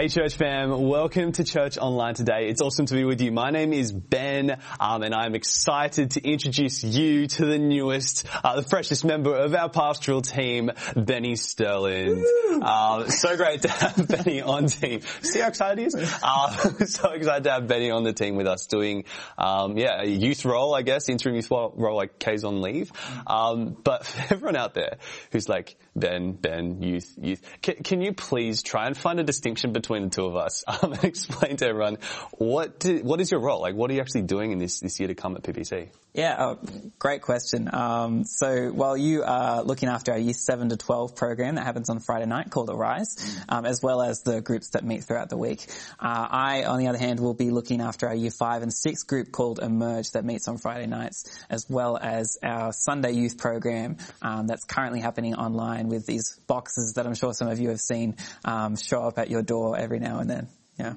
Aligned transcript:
Hey, 0.00 0.08
church 0.08 0.36
fam, 0.36 0.88
welcome 0.88 1.32
to 1.32 1.44
Church 1.44 1.76
Online 1.76 2.14
today. 2.14 2.48
It's 2.48 2.62
awesome 2.62 2.86
to 2.86 2.94
be 2.94 3.04
with 3.04 3.20
you. 3.20 3.32
My 3.32 3.50
name 3.50 3.74
is 3.74 3.92
Ben, 3.92 4.58
um, 4.80 5.02
and 5.02 5.14
I'm 5.14 5.34
excited 5.34 6.12
to 6.12 6.26
introduce 6.26 6.82
you 6.82 7.26
to 7.26 7.44
the 7.44 7.58
newest, 7.58 8.26
uh, 8.42 8.56
the 8.56 8.62
freshest 8.62 9.04
member 9.04 9.36
of 9.36 9.54
our 9.54 9.68
pastoral 9.68 10.22
team, 10.22 10.70
Benny 10.96 11.36
Sterling. 11.36 12.24
Um, 12.62 13.10
so 13.10 13.36
great 13.36 13.60
to 13.60 13.68
have 13.68 14.08
Benny 14.08 14.40
on 14.40 14.68
team. 14.68 15.02
See 15.20 15.40
how 15.40 15.48
excited 15.48 15.78
he 15.80 15.84
is? 15.84 15.94
Uh, 15.94 16.50
so 16.86 17.10
excited 17.10 17.44
to 17.44 17.50
have 17.50 17.68
Benny 17.68 17.90
on 17.90 18.02
the 18.02 18.14
team 18.14 18.36
with 18.36 18.46
us 18.46 18.68
doing, 18.68 19.04
um, 19.36 19.76
yeah, 19.76 20.00
a 20.00 20.06
youth 20.06 20.46
role, 20.46 20.74
I 20.74 20.80
guess, 20.80 21.10
interim 21.10 21.34
youth 21.36 21.50
role, 21.50 21.94
like 21.94 22.18
Kay's 22.18 22.44
on 22.44 22.62
leave. 22.62 22.90
Um, 23.26 23.76
but 23.84 24.06
for 24.06 24.32
everyone 24.32 24.56
out 24.56 24.72
there 24.72 24.96
who's 25.30 25.46
like, 25.46 25.76
Ben, 25.94 26.32
Ben, 26.32 26.80
youth, 26.80 27.12
youth, 27.20 27.42
can, 27.60 27.82
can 27.82 28.00
you 28.00 28.14
please 28.14 28.62
try 28.62 28.86
and 28.86 28.96
find 28.96 29.20
a 29.20 29.24
distinction 29.24 29.72
between 29.74 29.89
the 29.90 30.08
two 30.08 30.24
of 30.24 30.36
us 30.36 30.64
um, 30.82 30.94
explain 31.02 31.56
to 31.56 31.66
everyone 31.66 31.98
what 32.32 32.78
do, 32.78 33.02
what 33.02 33.20
is 33.20 33.30
your 33.30 33.40
role? 33.40 33.60
Like, 33.60 33.74
what 33.74 33.90
are 33.90 33.94
you 33.94 34.00
actually 34.00 34.22
doing 34.22 34.52
in 34.52 34.58
this 34.58 34.80
this 34.80 35.00
year 35.00 35.08
to 35.08 35.14
come 35.14 35.36
at 35.36 35.42
PBC? 35.42 35.88
Yeah, 36.12 36.36
oh, 36.40 36.58
great 36.98 37.22
question. 37.22 37.70
Um, 37.72 38.24
so 38.24 38.70
while 38.72 38.96
you 38.96 39.22
are 39.22 39.62
looking 39.62 39.88
after 39.88 40.10
our 40.10 40.18
Year 40.18 40.34
7 40.34 40.70
to 40.70 40.76
12 40.76 41.14
program 41.14 41.54
that 41.54 41.64
happens 41.64 41.88
on 41.88 42.00
Friday 42.00 42.26
night 42.26 42.50
called 42.50 42.68
Arise, 42.68 43.40
um, 43.48 43.64
as 43.64 43.80
well 43.80 44.02
as 44.02 44.22
the 44.22 44.40
groups 44.40 44.70
that 44.70 44.84
meet 44.84 45.04
throughout 45.04 45.28
the 45.28 45.36
week, 45.36 45.64
uh, 46.00 46.26
I, 46.28 46.64
on 46.64 46.80
the 46.80 46.88
other 46.88 46.98
hand, 46.98 47.20
will 47.20 47.34
be 47.34 47.50
looking 47.50 47.80
after 47.80 48.08
our 48.08 48.14
Year 48.14 48.32
5 48.32 48.62
and 48.62 48.72
6 48.72 49.02
group 49.04 49.30
called 49.30 49.60
Emerge 49.60 50.10
that 50.10 50.24
meets 50.24 50.48
on 50.48 50.58
Friday 50.58 50.86
nights, 50.86 51.26
as 51.48 51.70
well 51.70 51.96
as 51.96 52.38
our 52.42 52.72
Sunday 52.72 53.12
youth 53.12 53.38
program 53.38 53.96
um, 54.20 54.48
that's 54.48 54.64
currently 54.64 55.00
happening 55.00 55.36
online 55.36 55.88
with 55.88 56.06
these 56.06 56.36
boxes 56.48 56.94
that 56.94 57.06
I'm 57.06 57.14
sure 57.14 57.32
some 57.34 57.46
of 57.46 57.60
you 57.60 57.68
have 57.68 57.80
seen 57.80 58.16
um, 58.44 58.74
show 58.74 59.02
up 59.04 59.20
at 59.20 59.30
your 59.30 59.42
door 59.42 59.78
every 59.80 59.98
now 59.98 60.18
and 60.20 60.30
then. 60.30 60.48
Yeah. 60.78 60.94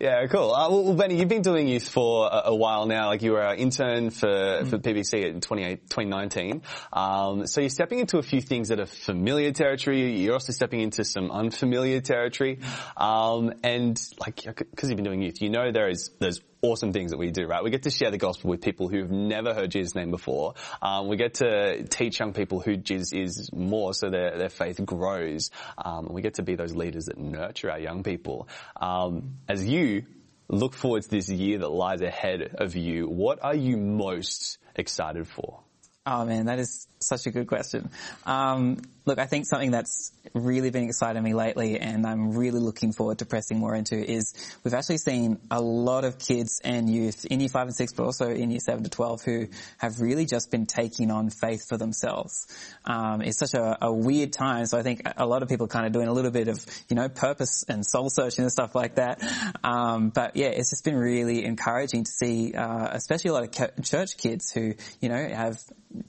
Yeah, 0.00 0.26
cool. 0.26 0.54
Uh, 0.54 0.70
well, 0.70 0.94
Benny, 0.94 1.18
you've 1.18 1.28
been 1.28 1.42
doing 1.42 1.68
youth 1.68 1.88
for 1.88 2.26
a, 2.26 2.42
a, 2.46 2.54
while 2.54 2.86
now. 2.86 3.08
Like 3.08 3.22
you 3.22 3.32
were 3.32 3.42
an 3.42 3.58
intern 3.58 4.10
for, 4.10 4.28
mm. 4.28 4.68
for 4.68 4.78
PBC 4.78 5.26
in 5.26 5.40
2019. 5.40 6.62
Um, 6.92 7.46
so 7.46 7.60
you're 7.60 7.70
stepping 7.70 7.98
into 7.98 8.18
a 8.18 8.22
few 8.22 8.40
things 8.40 8.68
that 8.68 8.80
are 8.80 8.86
familiar 8.86 9.52
territory. 9.52 10.18
You're 10.18 10.34
also 10.34 10.52
stepping 10.52 10.80
into 10.80 11.04
some 11.04 11.30
unfamiliar 11.30 12.00
territory. 12.00 12.60
Um, 12.96 13.54
and 13.62 14.00
like, 14.20 14.42
because 14.44 14.88
you've 14.88 14.96
been 14.96 15.04
doing 15.04 15.22
youth, 15.22 15.40
you 15.42 15.50
know 15.50 15.72
there 15.72 15.88
is, 15.88 16.10
there's 16.18 16.40
awesome 16.64 16.92
things 16.92 17.10
that 17.10 17.18
we 17.18 17.30
do, 17.30 17.46
right? 17.46 17.62
We 17.62 17.70
get 17.70 17.82
to 17.82 17.90
share 17.90 18.10
the 18.10 18.18
gospel 18.18 18.50
with 18.50 18.62
people 18.62 18.88
who've 18.88 19.10
never 19.10 19.52
heard 19.52 19.70
Jesus' 19.70 19.94
name 19.94 20.10
before. 20.10 20.54
Um, 20.80 21.08
we 21.08 21.16
get 21.16 21.34
to 21.34 21.84
teach 21.84 22.18
young 22.18 22.32
people 22.32 22.60
who 22.60 22.76
Jesus 22.76 23.12
is 23.12 23.50
more 23.52 23.92
so 23.92 24.08
their, 24.08 24.38
their 24.38 24.48
faith 24.48 24.80
grows. 24.84 25.50
Um, 25.76 26.08
we 26.10 26.22
get 26.22 26.34
to 26.34 26.42
be 26.42 26.56
those 26.56 26.74
leaders 26.74 27.06
that 27.06 27.18
nurture 27.18 27.70
our 27.70 27.78
young 27.78 28.02
people. 28.02 28.48
Um, 28.80 29.36
as 29.46 29.63
you 29.66 30.04
look 30.48 30.74
forward 30.74 31.02
to 31.02 31.08
this 31.10 31.28
year 31.28 31.58
that 31.58 31.68
lies 31.68 32.00
ahead 32.00 32.54
of 32.56 32.76
you, 32.76 33.08
what 33.08 33.42
are 33.42 33.54
you 33.54 33.76
most 33.76 34.58
excited 34.76 35.26
for? 35.26 35.63
Oh 36.06 36.26
man, 36.26 36.46
that 36.46 36.58
is 36.58 36.86
such 37.00 37.26
a 37.26 37.30
good 37.30 37.46
question. 37.46 37.88
Um, 38.26 38.82
look, 39.06 39.18
I 39.18 39.24
think 39.24 39.46
something 39.46 39.70
that's 39.70 40.12
really 40.34 40.70
been 40.70 40.84
exciting 40.84 41.22
me 41.22 41.34
lately 41.34 41.78
and 41.78 42.06
I'm 42.06 42.36
really 42.36 42.60
looking 42.60 42.92
forward 42.92 43.18
to 43.18 43.26
pressing 43.26 43.58
more 43.58 43.74
into 43.74 43.96
is 43.96 44.34
we've 44.64 44.74
actually 44.74 44.98
seen 44.98 45.38
a 45.50 45.60
lot 45.60 46.04
of 46.04 46.18
kids 46.18 46.60
and 46.64 46.90
youth 46.90 47.24
in 47.26 47.40
year 47.40 47.48
5 47.48 47.66
and 47.68 47.74
6 47.74 47.92
but 47.92 48.04
also 48.04 48.30
in 48.30 48.50
year 48.50 48.60
7 48.60 48.84
to 48.84 48.90
12 48.90 49.22
who 49.22 49.48
have 49.78 50.00
really 50.00 50.24
just 50.24 50.50
been 50.50 50.66
taking 50.66 51.10
on 51.10 51.30
faith 51.30 51.68
for 51.68 51.76
themselves. 51.76 52.46
Um, 52.84 53.22
it's 53.22 53.38
such 53.38 53.54
a, 53.54 53.78
a, 53.82 53.92
weird 53.92 54.32
time 54.32 54.66
so 54.66 54.78
I 54.78 54.82
think 54.82 55.02
a 55.16 55.26
lot 55.26 55.42
of 55.42 55.48
people 55.48 55.68
kind 55.68 55.86
of 55.86 55.92
doing 55.92 56.08
a 56.08 56.12
little 56.12 56.30
bit 56.30 56.48
of, 56.48 56.64
you 56.88 56.96
know, 56.96 57.08
purpose 57.08 57.64
and 57.68 57.84
soul 57.86 58.10
searching 58.10 58.44
and 58.44 58.52
stuff 58.52 58.74
like 58.74 58.96
that. 58.96 59.22
Um, 59.62 60.10
but 60.10 60.36
yeah, 60.36 60.48
it's 60.48 60.70
just 60.70 60.84
been 60.84 60.96
really 60.96 61.44
encouraging 61.44 62.04
to 62.04 62.10
see, 62.10 62.52
uh, 62.54 62.88
especially 62.92 63.30
a 63.30 63.32
lot 63.32 63.44
of 63.44 63.84
church 63.84 64.16
kids 64.16 64.50
who, 64.50 64.74
you 65.00 65.08
know, 65.08 65.28
have 65.28 65.58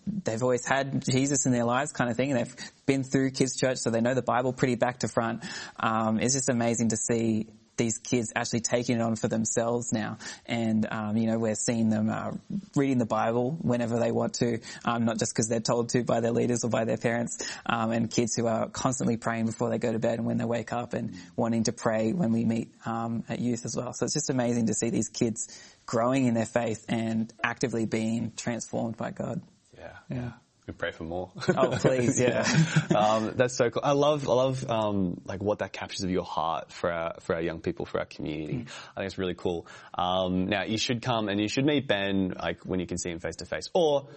they've 0.05 0.41
always 0.41 0.65
had 0.65 1.03
Jesus 1.03 1.45
in 1.45 1.51
their 1.51 1.65
lives 1.65 1.91
kind 1.91 2.09
of 2.09 2.17
thing 2.17 2.31
and 2.31 2.39
they've 2.39 2.55
been 2.85 3.03
through 3.03 3.31
kids 3.31 3.55
church 3.55 3.77
so 3.77 3.89
they 3.89 4.01
know 4.01 4.13
the 4.13 4.21
Bible 4.21 4.53
pretty 4.53 4.75
back 4.75 4.99
to 4.99 5.07
front. 5.07 5.43
Um, 5.79 6.19
it's 6.19 6.33
just 6.33 6.49
amazing 6.49 6.89
to 6.89 6.97
see 6.97 7.47
these 7.77 7.97
kids 7.97 8.31
actually 8.35 8.61
taking 8.61 8.97
it 8.97 9.01
on 9.01 9.15
for 9.15 9.27
themselves 9.27 9.91
now. 9.91 10.17
And, 10.45 10.87
um, 10.89 11.17
you 11.17 11.27
know, 11.27 11.37
we're 11.37 11.55
seeing 11.55 11.89
them 11.89 12.09
uh, 12.09 12.31
reading 12.75 12.97
the 12.97 13.05
Bible 13.05 13.57
whenever 13.61 13.99
they 13.99 14.11
want 14.11 14.35
to, 14.35 14.59
um, 14.85 15.05
not 15.05 15.19
just 15.19 15.33
because 15.33 15.47
they're 15.47 15.59
told 15.59 15.89
to 15.89 16.03
by 16.03 16.19
their 16.19 16.31
leaders 16.31 16.63
or 16.63 16.69
by 16.69 16.85
their 16.85 16.97
parents, 16.97 17.37
um, 17.65 17.91
and 17.91 18.09
kids 18.09 18.35
who 18.35 18.47
are 18.47 18.69
constantly 18.69 19.17
praying 19.17 19.45
before 19.45 19.69
they 19.69 19.77
go 19.77 19.91
to 19.91 19.99
bed 19.99 20.19
and 20.19 20.25
when 20.25 20.37
they 20.37 20.45
wake 20.45 20.71
up 20.73 20.93
and 20.93 21.15
wanting 21.35 21.63
to 21.63 21.73
pray 21.73 22.13
when 22.13 22.31
we 22.31 22.45
meet 22.45 22.71
um, 22.85 23.23
at 23.29 23.39
youth 23.39 23.65
as 23.65 23.75
well. 23.75 23.93
So 23.93 24.05
it's 24.05 24.13
just 24.13 24.29
amazing 24.29 24.67
to 24.67 24.73
see 24.73 24.89
these 24.89 25.09
kids 25.09 25.47
growing 25.85 26.25
in 26.25 26.33
their 26.33 26.45
faith 26.45 26.85
and 26.87 27.31
actively 27.43 27.85
being 27.85 28.31
transformed 28.35 28.97
by 28.97 29.11
God. 29.11 29.41
Yeah, 29.85 30.17
yeah. 30.17 30.31
We 30.67 30.73
pray 30.73 30.91
for 30.91 31.03
more. 31.03 31.31
Oh, 31.55 31.77
please, 31.79 32.19
yeah. 32.19 32.43
um, 32.95 33.33
that's 33.35 33.55
so 33.55 33.69
cool. 33.69 33.83
I 33.85 33.91
love, 33.91 34.27
I 34.27 34.33
love, 34.33 34.67
um, 34.67 35.21
like 35.23 35.39
what 35.43 35.59
that 35.59 35.73
captures 35.73 36.03
of 36.03 36.09
your 36.09 36.23
heart 36.23 36.71
for 36.71 36.91
our, 36.91 37.13
for 37.19 37.35
our 37.35 37.41
young 37.41 37.59
people, 37.59 37.85
for 37.85 37.99
our 37.99 38.05
community. 38.05 38.53
Mm. 38.53 38.67
I 38.95 39.01
think 39.01 39.05
it's 39.05 39.19
really 39.19 39.35
cool. 39.35 39.67
Um, 39.93 40.47
now 40.47 40.63
you 40.63 40.79
should 40.79 41.03
come 41.03 41.29
and 41.29 41.39
you 41.39 41.49
should 41.49 41.65
meet 41.65 41.87
Ben, 41.87 42.33
like 42.41 42.65
when 42.65 42.79
you 42.79 42.87
can 42.87 42.97
see 42.97 43.11
him 43.11 43.19
face 43.19 43.35
to 43.37 43.45
face, 43.45 43.69
or 43.75 44.07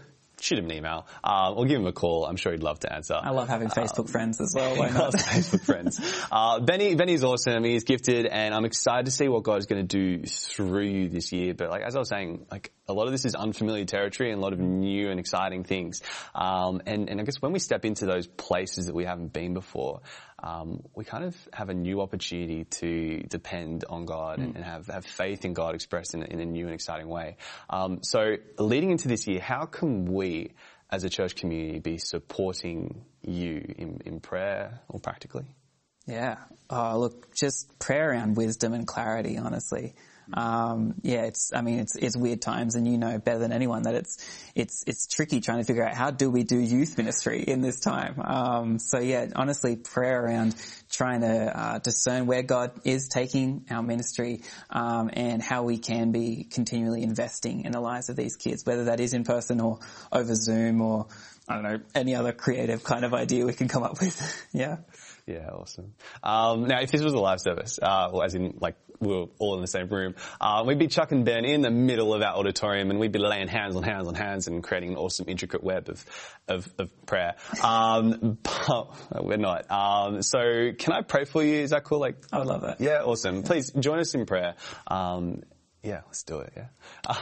shoot 0.41 0.59
him 0.59 0.67
an 0.67 0.73
email 0.73 1.07
uh, 1.25 1.53
or 1.53 1.67
give 1.67 1.81
him 1.81 1.87
a 1.87 1.93
call. 1.93 2.25
I'm 2.25 2.37
sure 2.37 2.53
he'd 2.53 2.63
love 2.63 2.81
to 2.81 2.93
answer. 2.93 3.15
I 3.15 3.31
love 3.31 3.49
having 3.49 3.69
Facebook 3.69 4.01
um, 4.01 4.07
friends 4.07 4.41
as 4.41 4.55
well. 4.55 4.77
Why 4.79 4.91
not? 4.91 5.13
Facebook 5.13 5.63
friends. 5.63 6.01
Uh, 6.31 6.61
Benny, 6.61 6.95
Benny's 6.95 7.25
awesome. 7.25 7.65
He's 7.65 7.85
gifted, 7.85 8.27
and 8.27 8.55
I'm 8.55 8.65
excited 8.65 9.07
to 9.07 9.13
see 9.13 9.29
what 9.29 9.43
God 9.43 9.59
is 9.59 9.67
going 9.67 9.87
to 9.87 9.97
do 9.97 10.25
through 10.27 10.87
you 10.87 11.09
this 11.09 11.33
year. 11.33 11.55
But 11.55 11.71
like 11.71 11.83
as 11.83 11.95
I 11.97 11.99
was 11.99 12.09
saying, 12.09 12.47
like 12.51 12.73
a 12.89 12.93
lot 12.93 13.07
of 13.07 13.13
this 13.13 13.25
is 13.25 13.35
unfamiliar 13.35 13.85
territory 13.85 14.31
and 14.31 14.39
a 14.39 14.43
lot 14.43 14.53
of 14.53 14.59
new 14.59 15.11
and 15.11 15.21
exciting 15.21 15.65
things. 15.65 16.03
Um, 16.35 16.81
and 16.87 17.09
and 17.09 17.21
I 17.21 17.25
guess 17.25 17.41
when 17.41 17.53
we 17.53 17.59
step 17.59 17.85
into 17.85 18.07
those 18.07 18.27
places 18.27 18.87
that 18.87 18.95
we 18.95 19.05
haven't 19.05 19.33
been 19.33 19.55
before, 19.55 20.01
um, 20.43 20.83
we 20.95 21.05
kind 21.05 21.25
of 21.25 21.37
have 21.53 21.69
a 21.69 21.75
new 21.75 22.01
opportunity 22.01 22.65
to 22.65 23.21
depend 23.29 23.85
on 23.89 24.05
God 24.05 24.39
mm. 24.39 24.45
and, 24.45 24.57
and, 24.57 24.65
have, 24.65 24.87
have 24.87 25.05
faith 25.05 25.45
in 25.45 25.53
God 25.53 25.75
expressed 25.75 26.15
in, 26.15 26.23
in 26.23 26.41
a 26.41 26.45
new 26.45 26.67
and 26.67 26.75
exciting 26.75 27.09
way. 27.09 27.37
Um, 27.69 28.01
so 28.03 28.37
leading 28.59 28.91
into 28.91 29.09
this 29.09 29.27
year, 29.27 29.41
how 29.41 29.65
can 29.67 30.07
we 30.07 30.53
as 30.91 31.05
a 31.05 31.11
church 31.11 31.35
community 31.35 31.81
be 31.81 31.99
supporting 31.99 33.05
you 33.23 33.75
in, 33.77 34.01
in 34.07 34.21
prayer 34.21 34.81
or 34.89 35.01
practically? 35.01 35.45
Yeah. 36.07 36.37
Oh, 36.71 36.99
look, 36.99 37.35
just 37.35 37.79
prayer 37.79 38.11
around 38.11 38.37
wisdom 38.37 38.73
and 38.73 38.87
clarity, 38.87 39.37
honestly. 39.37 39.95
Um, 40.33 40.95
yeah, 41.03 41.25
it's, 41.25 41.53
I 41.55 41.63
mean, 41.63 41.81
it's, 41.81 41.97
it's 41.97 42.17
weird 42.17 42.43
times 42.43 42.75
and 42.75 42.87
you 42.87 42.99
know 42.99 43.19
better 43.19 43.39
than 43.39 43.53
anyone 43.53 43.83
that 43.83 43.95
it's, 43.95 44.51
it's, 44.55 44.85
it's 44.87 45.07
tricky 45.07 45.41
trying 45.41 45.59
to 45.59 45.65
figure 45.65 45.87
out 45.87 45.95
how 45.95 46.11
do 46.11 46.31
we 46.31 46.43
do 46.45 46.59
youth 46.59 46.97
ministry 46.99 47.43
in 47.43 47.61
this 47.61 47.81
time. 47.81 48.21
Um, 48.21 48.79
so 48.79 48.99
yeah, 48.99 49.27
honestly, 49.35 49.77
prayer 49.77 50.25
around 50.25 50.55
trying 50.91 51.21
to, 51.23 51.59
uh, 51.59 51.79
discern 51.79 52.27
where 52.27 52.43
God 52.43 52.73
is 52.85 53.09
taking 53.09 53.65
our 53.71 53.83
ministry, 53.83 54.43
um, 54.71 55.11
and 55.13 55.43
how 55.43 55.63
we 55.63 55.79
can 55.79 56.13
be 56.13 56.45
continually 56.45 57.03
investing 57.03 57.65
in 57.65 57.73
the 57.73 57.81
lives 57.81 58.09
of 58.09 58.17
these 58.17 58.37
kids, 58.37 58.65
whether 58.65 58.85
that 58.85 59.01
is 59.01 59.13
in 59.13 59.25
person 59.25 59.61
or 59.61 59.79
over 60.13 60.35
Zoom 60.35 60.81
or, 60.81 61.07
I 61.49 61.55
don't 61.55 61.63
know, 61.63 61.81
any 61.95 62.15
other 62.15 62.33
creative 62.33 62.85
kind 62.85 63.05
of 63.05 63.15
idea 63.15 63.47
we 63.47 63.53
can 63.53 63.69
come 63.69 63.83
up 63.83 64.01
with. 64.01 64.47
yeah. 64.53 64.79
Yeah, 65.29 65.51
awesome. 65.51 65.93
Um, 66.23 66.69
now, 66.69 66.81
if 66.81 66.91
this 66.91 67.03
was 67.03 67.13
a 67.13 67.19
live 67.19 67.41
service, 67.43 67.79
uh, 67.83 68.09
or 68.11 68.25
as 68.25 68.35
in 68.35 68.57
like 68.63 68.77
we 68.99 69.09
were 69.09 69.27
all 69.39 69.57
in 69.57 69.61
the 69.61 69.67
same 69.67 69.89
room, 69.89 70.15
uh, 70.41 70.65
we'd 70.67 70.79
be 70.79 70.87
chucking 70.89 71.25
Ben 71.25 71.45
in 71.45 71.61
the 71.61 71.71
middle 71.71 72.15
of 72.15 72.23
our 72.23 72.35
auditorium, 72.37 72.91
and 72.91 72.99
we'd 72.99 73.13
be 73.13 73.19
laying 73.19 73.47
hands 73.47 73.77
on 73.77 73.83
hands 73.83 74.09
on 74.09 74.15
hands 74.15 74.47
and 74.47 74.65
creating 74.65 74.93
an 74.93 74.97
awesome 74.97 75.27
intricate 75.29 75.63
web 75.63 75.91
of 75.91 76.03
of, 76.49 76.73
of 76.79 77.07
prayer. 77.07 77.35
Um, 77.63 78.39
but 78.43 79.23
we're 79.23 79.37
not. 79.37 79.71
Um, 79.71 80.23
so, 80.23 80.73
can 80.79 80.95
I 80.95 81.03
pray 81.03 81.27
for 81.27 81.43
you? 81.43 81.57
Is 81.57 81.71
that 81.71 81.85
cool? 81.85 82.01
Like, 82.01 82.17
I 82.33 82.39
would 82.39 82.47
love 82.47 82.63
that. 82.63 82.81
Yeah, 82.81 83.03
awesome. 83.03 83.43
Please 83.43 83.71
join 83.71 83.99
us 83.99 84.15
in 84.15 84.25
prayer. 84.25 84.55
Um, 84.87 85.43
yeah, 85.89 86.03
let's 86.07 86.23
do 86.23 86.41
it. 86.41 86.53
Yeah. 86.57 86.67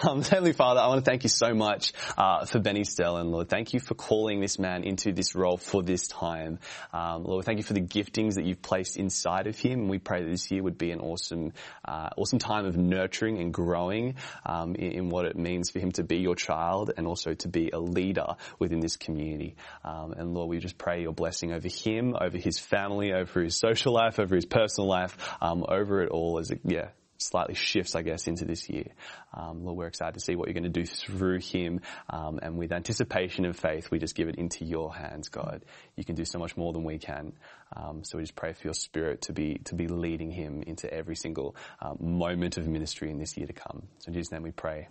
Um, 0.06 0.22
Heavenly 0.22 0.52
Father, 0.52 0.80
I 0.80 0.88
want 0.88 1.04
to 1.04 1.08
thank 1.08 1.22
you 1.22 1.28
so 1.28 1.54
much 1.54 1.92
uh, 2.18 2.44
for 2.44 2.58
Benny 2.58 2.84
Sterling, 2.84 3.30
Lord. 3.30 3.48
Thank 3.48 3.72
you 3.72 3.80
for 3.80 3.94
calling 3.94 4.40
this 4.40 4.58
man 4.58 4.82
into 4.82 5.12
this 5.12 5.34
role 5.34 5.56
for 5.56 5.82
this 5.82 6.08
time, 6.08 6.58
um, 6.92 7.24
Lord. 7.24 7.44
Thank 7.44 7.58
you 7.58 7.64
for 7.64 7.72
the 7.72 7.80
giftings 7.80 8.34
that 8.34 8.44
you've 8.44 8.62
placed 8.62 8.96
inside 8.96 9.46
of 9.46 9.56
him. 9.56 9.80
And 9.80 9.90
we 9.90 9.98
pray 9.98 10.22
that 10.22 10.28
this 10.28 10.50
year 10.50 10.62
would 10.62 10.78
be 10.78 10.90
an 10.90 11.00
awesome, 11.00 11.52
uh, 11.84 12.10
awesome 12.16 12.38
time 12.38 12.66
of 12.66 12.76
nurturing 12.76 13.38
and 13.38 13.52
growing 13.52 14.16
um, 14.44 14.74
in, 14.74 14.92
in, 14.92 15.08
what 15.08 15.24
it 15.24 15.36
means 15.36 15.70
for 15.70 15.78
him 15.78 15.92
to 15.92 16.02
be 16.02 16.16
your 16.18 16.34
child 16.34 16.90
and 16.96 17.06
also 17.06 17.34
to 17.34 17.48
be 17.48 17.70
a 17.72 17.78
leader 17.78 18.36
within 18.58 18.80
this 18.80 18.96
community. 18.96 19.56
Um, 19.84 20.12
and 20.12 20.34
Lord, 20.34 20.48
we 20.48 20.58
just 20.58 20.78
pray 20.78 21.02
your 21.02 21.12
blessing 21.12 21.52
over 21.52 21.68
him, 21.68 22.16
over 22.20 22.38
his 22.38 22.58
family, 22.58 23.12
over 23.12 23.42
his 23.42 23.56
social 23.56 23.92
life, 23.92 24.18
over 24.18 24.34
his 24.34 24.46
personal 24.46 24.88
life, 24.88 25.16
um, 25.40 25.64
over 25.68 26.02
it 26.02 26.10
all 26.10 26.38
as 26.38 26.50
a, 26.50 26.56
yeah 26.64 26.88
slightly 27.18 27.54
shifts, 27.54 27.94
I 27.94 28.02
guess, 28.02 28.26
into 28.26 28.44
this 28.44 28.68
year. 28.68 28.86
Um, 29.32 29.64
Lord, 29.64 29.76
we're 29.76 29.86
excited 29.86 30.14
to 30.14 30.20
see 30.20 30.36
what 30.36 30.48
you're 30.48 30.54
going 30.54 30.64
to 30.64 30.68
do 30.68 30.86
through 30.86 31.40
him. 31.40 31.80
Um, 32.10 32.38
and 32.42 32.56
with 32.56 32.72
anticipation 32.72 33.44
and 33.44 33.56
faith, 33.56 33.90
we 33.90 33.98
just 33.98 34.14
give 34.14 34.28
it 34.28 34.36
into 34.36 34.64
your 34.64 34.94
hands, 34.94 35.28
God. 35.28 35.64
You 35.96 36.04
can 36.04 36.14
do 36.14 36.24
so 36.24 36.38
much 36.38 36.56
more 36.56 36.72
than 36.72 36.84
we 36.84 36.98
can. 36.98 37.32
Um, 37.74 38.04
so 38.04 38.18
we 38.18 38.24
just 38.24 38.36
pray 38.36 38.52
for 38.52 38.66
your 38.66 38.74
spirit 38.74 39.22
to 39.22 39.32
be, 39.32 39.60
to 39.64 39.74
be 39.74 39.88
leading 39.88 40.30
him 40.30 40.62
into 40.66 40.92
every 40.92 41.16
single 41.16 41.56
um, 41.80 41.96
moment 42.00 42.58
of 42.58 42.66
ministry 42.66 43.10
in 43.10 43.18
this 43.18 43.36
year 43.36 43.46
to 43.46 43.52
come. 43.52 43.88
So 43.98 44.08
in 44.08 44.14
Jesus' 44.14 44.32
name 44.32 44.42
we 44.42 44.52
pray. 44.52 44.88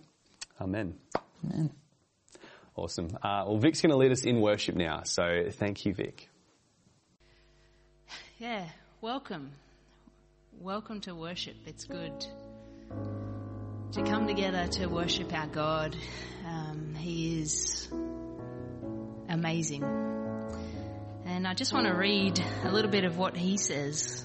Amen. 0.60 0.94
Amen. 1.44 1.70
Awesome. 2.74 3.08
Uh, 3.22 3.44
well, 3.46 3.58
Vic's 3.58 3.80
going 3.80 3.90
to 3.90 3.96
lead 3.96 4.12
us 4.12 4.24
in 4.24 4.40
worship 4.40 4.74
now. 4.74 5.02
So 5.04 5.46
thank 5.50 5.86
you, 5.86 5.94
Vic. 5.94 6.28
Yeah, 8.38 8.66
welcome. 9.00 9.52
Welcome 10.60 11.00
to 11.02 11.14
worship. 11.14 11.54
It's 11.66 11.84
good 11.84 12.26
to 13.92 14.02
come 14.02 14.26
together 14.26 14.66
to 14.66 14.86
worship 14.86 15.32
our 15.32 15.46
God. 15.46 15.96
Um, 16.44 16.94
he 16.94 17.40
is 17.40 17.88
amazing. 19.28 19.84
And 21.24 21.46
I 21.46 21.54
just 21.54 21.72
want 21.72 21.86
to 21.86 21.92
read 21.92 22.42
a 22.64 22.72
little 22.72 22.90
bit 22.90 23.04
of 23.04 23.18
what 23.18 23.36
he 23.36 23.56
says 23.58 24.24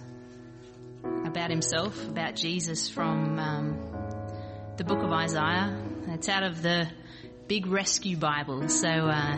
about 1.03 1.49
himself, 1.49 2.07
about 2.07 2.35
Jesus 2.35 2.89
from 2.89 3.37
um, 3.37 3.79
the 4.77 4.83
book 4.83 5.03
of 5.03 5.11
Isaiah. 5.11 5.77
It's 6.07 6.29
out 6.29 6.43
of 6.43 6.61
the 6.61 6.89
Big 7.47 7.67
Rescue 7.67 8.17
Bible. 8.17 8.69
So, 8.69 8.87
uh, 8.87 9.37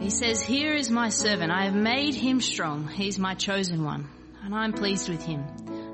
he 0.00 0.10
says, 0.10 0.42
Here 0.42 0.74
is 0.74 0.90
my 0.90 1.08
servant. 1.08 1.50
I 1.50 1.64
have 1.64 1.74
made 1.74 2.14
him 2.14 2.40
strong. 2.40 2.88
He's 2.88 3.18
my 3.18 3.34
chosen 3.34 3.84
one, 3.84 4.10
and 4.44 4.54
I'm 4.54 4.72
pleased 4.72 5.08
with 5.08 5.24
him. 5.24 5.44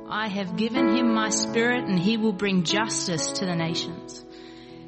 I 0.08 0.26
have 0.26 0.56
given 0.56 0.97
him 0.97 1.14
my 1.14 1.31
spirit, 1.31 1.85
and 1.85 1.99
he 1.99 2.17
will 2.17 2.32
bring 2.32 2.64
justice 2.64 3.32
to 3.32 3.47
the 3.47 3.55
nations. 3.55 4.25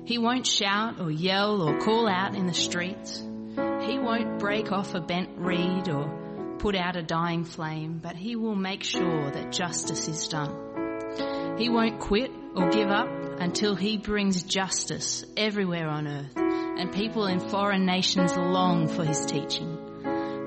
He 0.04 0.18
won't 0.18 0.46
shout 0.46 1.00
or 1.00 1.10
yell 1.10 1.62
or 1.62 1.78
call 1.78 2.08
out 2.08 2.34
in 2.34 2.46
the 2.46 2.54
streets. 2.54 3.20
He 3.20 3.98
won't 3.98 4.40
break 4.40 4.72
off 4.72 4.94
a 4.94 5.00
bent 5.00 5.30
reed 5.36 5.88
or 5.88 6.56
put 6.58 6.74
out 6.74 6.96
a 6.96 7.02
dying 7.02 7.44
flame, 7.44 8.00
but 8.02 8.16
he 8.16 8.34
will 8.34 8.56
make 8.56 8.82
sure 8.82 9.30
that 9.30 9.52
justice 9.52 10.08
is 10.08 10.26
done. 10.26 11.56
He 11.56 11.68
won't 11.68 12.00
quit 12.00 12.32
or 12.56 12.68
give 12.70 12.88
up 12.88 13.08
until 13.38 13.76
he 13.76 13.96
brings 13.96 14.42
justice 14.42 15.24
everywhere 15.36 15.88
on 15.88 16.08
earth 16.08 16.36
and 16.36 16.92
people 16.92 17.26
in 17.26 17.38
foreign 17.38 17.86
nations 17.86 18.36
long 18.36 18.88
for 18.88 19.04
his 19.04 19.24
teaching. 19.26 19.78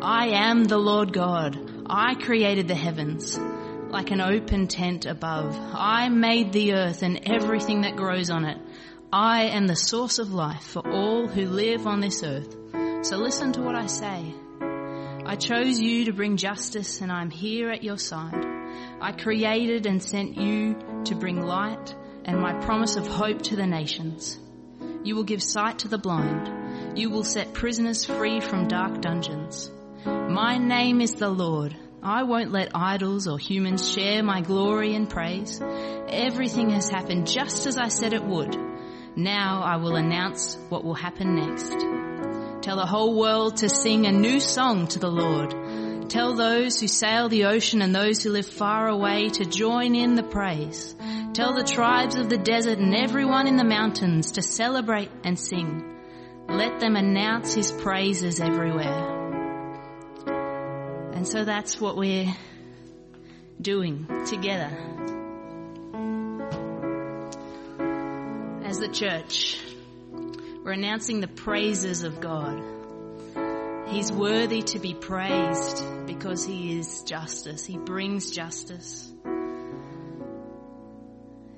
I 0.02 0.48
am 0.50 0.66
the 0.66 0.78
Lord 0.78 1.14
God. 1.14 1.75
I 1.88 2.16
created 2.16 2.68
the 2.68 2.76
heavens 2.76 3.38
like 3.90 4.10
an 4.10 4.20
open 4.20 4.68
tent 4.68 5.06
above. 5.06 5.56
I 5.74 6.10
made 6.10 6.52
the 6.52 6.74
earth 6.74 7.04
and 7.04 7.22
everything 7.30 7.82
that 7.82 7.96
grows 7.96 8.30
on 8.32 8.44
it. 8.44 8.58
I 9.14 9.44
am 9.44 9.68
the 9.68 9.76
source 9.76 10.18
of 10.18 10.34
life 10.34 10.64
for 10.64 10.86
all 10.86 11.28
who 11.28 11.46
live 11.46 11.86
on 11.86 12.02
this 12.02 12.24
earth. 12.24 12.56
So 13.04 13.18
listen 13.18 13.54
to 13.54 13.62
what 13.62 13.76
I 13.76 13.86
say. 13.86 14.34
I 15.26 15.36
chose 15.36 15.80
you 15.80 16.06
to 16.06 16.14
bring 16.14 16.38
justice 16.38 17.02
and 17.02 17.12
I'm 17.12 17.30
here 17.30 17.70
at 17.70 17.84
your 17.84 17.98
side. 17.98 18.46
I 19.00 19.12
created 19.12 19.86
and 19.86 20.02
sent 20.02 20.38
you 20.38 21.04
to 21.06 21.16
bring 21.16 21.42
light 21.42 21.96
and 22.26 22.42
my 22.42 22.54
promise 22.66 22.96
of 22.96 23.06
hope 23.08 23.44
to 23.44 23.56
the 23.56 23.68
nations. 23.68 24.40
You 25.04 25.16
will 25.16 25.24
give 25.24 25.44
sight 25.44 25.80
to 25.80 25.88
the 25.88 26.00
blind. 26.00 26.98
You 26.98 27.12
will 27.12 27.24
set 27.24 27.54
prisoners 27.54 28.06
free 28.06 28.40
from 28.40 28.68
dark 28.68 29.02
dungeons. 29.02 29.70
My 30.06 30.58
name 30.60 31.02
is 31.02 31.14
the 31.16 31.30
Lord. 31.30 31.76
I 32.04 32.24
won't 32.24 32.52
let 32.52 32.76
idols 32.76 33.28
or 33.28 33.40
humans 33.40 33.92
share 33.92 34.22
my 34.22 34.42
glory 34.42 34.94
and 34.94 35.10
praise. 35.10 35.60
Everything 35.62 36.70
has 36.70 36.90
happened 36.90 37.28
just 37.28 37.66
as 37.66 37.80
I 37.80 37.88
said 37.88 38.14
it 38.14 38.24
would. 38.24 38.56
Now 39.16 39.64
I 39.64 39.78
will 39.78 39.96
announce 39.96 40.58
what 40.70 40.84
will 40.84 40.94
happen 40.94 41.36
next. 41.36 41.72
Tell 42.64 42.78
the 42.78 42.86
whole 42.86 43.18
world 43.18 43.58
to 43.58 43.70
sing 43.70 44.06
a 44.06 44.12
new 44.12 44.40
song 44.40 44.88
to 44.90 45.00
the 45.00 45.10
Lord. 45.10 46.10
Tell 46.10 46.36
those 46.36 46.80
who 46.80 46.88
sail 46.88 47.28
the 47.28 47.46
ocean 47.46 47.82
and 47.82 47.96
those 47.96 48.22
who 48.22 48.30
live 48.30 48.46
far 48.46 48.88
away 48.88 49.30
to 49.30 49.46
join 49.46 49.96
in 49.96 50.14
the 50.14 50.24
praise. 50.24 50.96
Tell 51.34 51.56
the 51.56 51.64
tribes 51.64 52.16
of 52.16 52.30
the 52.30 52.38
desert 52.38 52.78
and 52.78 52.96
everyone 52.96 53.48
in 53.48 53.58
the 53.58 53.64
mountains 53.64 54.34
to 54.34 54.44
celebrate 54.44 55.10
and 55.24 55.40
sing. 55.40 55.84
Let 56.48 56.80
them 56.80 56.96
announce 56.96 57.56
his 57.56 57.72
praises 57.72 58.40
everywhere. 58.40 59.25
And 61.26 61.32
so 61.32 61.44
that's 61.44 61.82
what 61.82 61.98
we're 61.98 62.32
doing 63.60 64.06
together. 64.28 64.70
As 68.64 68.78
the 68.78 68.90
church, 68.90 69.60
we're 70.64 70.74
announcing 70.74 71.22
the 71.22 71.28
praises 71.28 72.04
of 72.04 72.22
God. 72.22 72.62
He's 73.88 74.12
worthy 74.12 74.62
to 74.62 74.78
be 74.78 74.94
praised 74.94 75.84
because 76.06 76.46
he 76.46 76.78
is 76.78 77.02
justice. 77.02 77.66
He 77.66 77.80
brings 77.80 78.30
justice. 78.30 79.12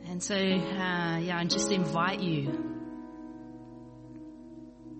And 0.07 0.23
so, 0.23 0.33
uh, 0.33 1.17
yeah, 1.17 1.37
I 1.37 1.43
just 1.43 1.73
invite 1.73 2.21
you 2.21 2.73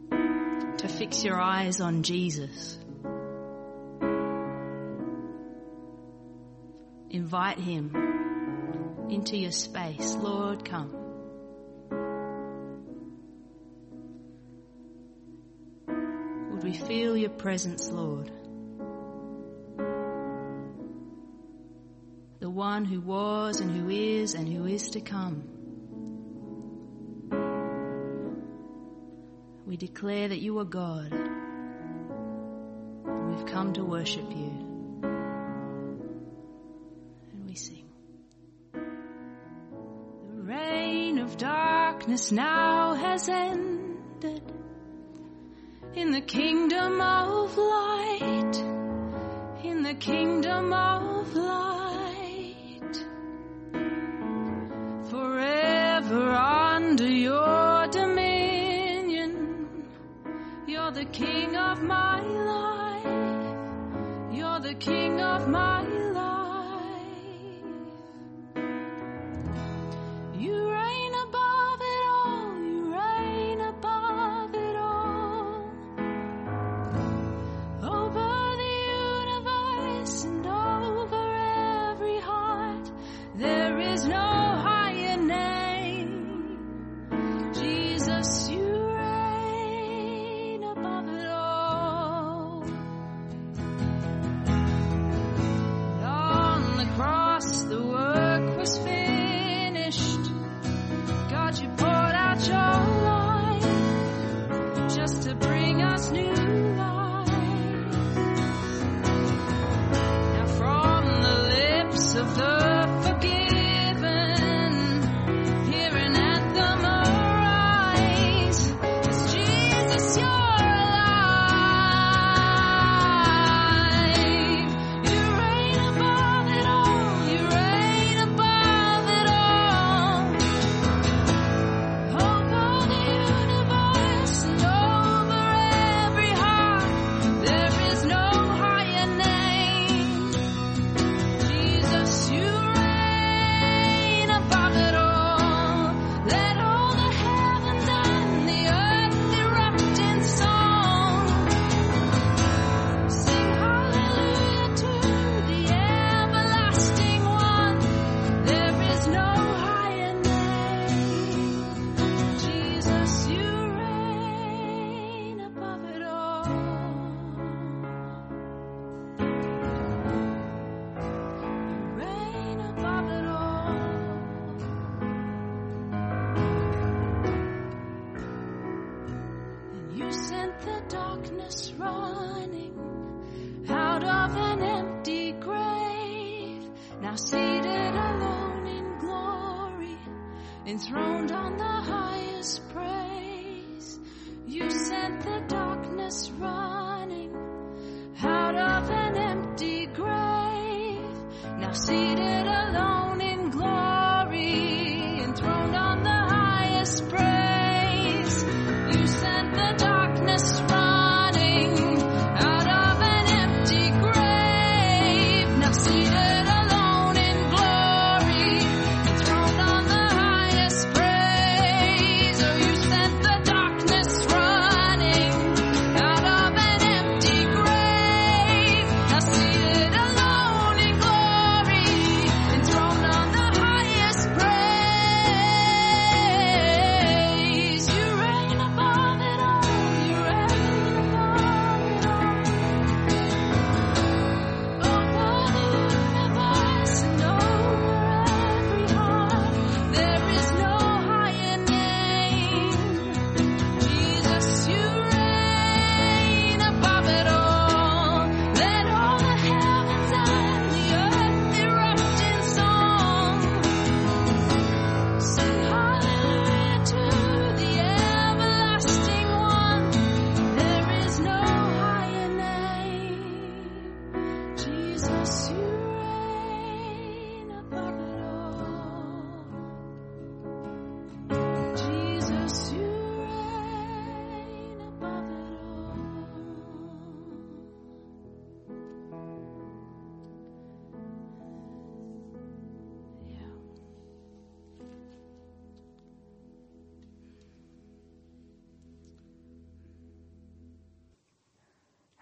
to 0.09 0.87
fix 0.89 1.23
your 1.23 1.39
eyes 1.39 1.79
on 1.79 2.03
Jesus. 2.03 2.77
Invite 7.09 7.59
him 7.59 9.07
into 9.09 9.37
your 9.37 9.51
space. 9.51 10.15
Lord, 10.15 10.65
come. 10.65 10.91
Would 16.51 16.63
we 16.63 16.73
feel 16.73 17.15
your 17.15 17.29
presence, 17.29 17.89
Lord? 17.89 18.31
the 22.47 22.51
one 22.51 22.85
who 22.85 23.01
was 23.01 23.59
and 23.59 23.71
who 23.71 23.89
is 23.89 24.33
and 24.33 24.47
who 24.47 24.65
is 24.65 24.91
to 24.91 25.01
come. 25.01 25.43
We 29.65 29.75
declare 29.75 30.29
that 30.29 30.39
you 30.39 30.59
are 30.59 30.63
God 30.63 31.11
we've 33.03 33.45
come 33.47 33.73
to 33.73 33.83
worship 33.83 34.29
you. 34.31 34.66
Darkness 42.07 42.31
now 42.31 42.93
has 42.93 43.27
ended 43.27 44.41
in 45.93 46.11
the 46.11 46.21
kingdom 46.21 47.01
of 47.01 47.57
light, 47.57 48.55
in 49.65 49.83
the 49.83 49.93
kingdom 49.93 50.71
of 50.71 51.35
light. 51.35 53.05
Forever 55.09 56.31
under 56.31 57.11
your 57.11 57.87
dominion, 57.87 59.67
you're 60.65 60.91
the 60.91 61.05
king 61.05 61.57
of 61.57 61.83
my 61.83 62.06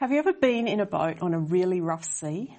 Have 0.06 0.12
you 0.12 0.20
ever 0.20 0.34
been 0.34 0.68
in 0.68 0.82
a 0.82 0.86
boat 0.86 1.24
on 1.24 1.34
a 1.34 1.40
really 1.40 1.82
rough 1.82 2.06
sea? 2.06 2.56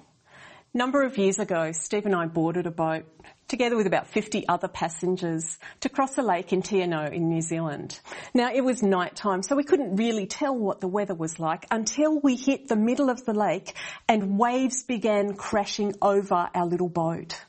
Number 0.73 1.03
of 1.03 1.17
years 1.17 1.39
ago, 1.39 1.71
Steve 1.71 2.05
and 2.05 2.13
I 2.13 2.25
boarded 2.25 2.67
a 2.67 2.71
boat 2.71 3.05
together 3.47 3.77
with 3.77 3.87
about 3.87 4.07
50 4.07 4.49
other 4.49 4.67
passengers 4.67 5.57
to 5.79 5.87
cross 5.87 6.17
a 6.17 6.21
lake 6.21 6.51
in 6.51 6.61
Te 6.61 6.79
Anau 6.79 7.09
in 7.09 7.29
New 7.29 7.39
Zealand. 7.39 8.01
Now 8.33 8.51
it 8.53 8.65
was 8.65 8.83
night 8.83 9.15
time, 9.15 9.43
so 9.43 9.55
we 9.55 9.63
couldn't 9.63 9.95
really 9.95 10.25
tell 10.25 10.57
what 10.57 10.81
the 10.81 10.89
weather 10.89 11.15
was 11.15 11.39
like 11.39 11.65
until 11.71 12.19
we 12.19 12.35
hit 12.35 12.67
the 12.67 12.75
middle 12.75 13.09
of 13.09 13.23
the 13.23 13.33
lake 13.33 13.73
and 14.09 14.37
waves 14.37 14.83
began 14.83 15.33
crashing 15.33 15.95
over 16.01 16.49
our 16.53 16.65
little 16.65 16.89
boat. 16.89 17.39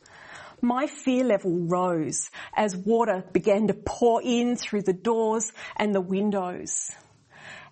My 0.60 0.86
fear 0.86 1.24
level 1.24 1.66
rose 1.66 2.30
as 2.54 2.76
water 2.76 3.24
began 3.32 3.66
to 3.66 3.74
pour 3.74 4.22
in 4.22 4.54
through 4.54 4.82
the 4.82 4.92
doors 4.92 5.50
and 5.76 5.92
the 5.92 6.00
windows. 6.00 6.92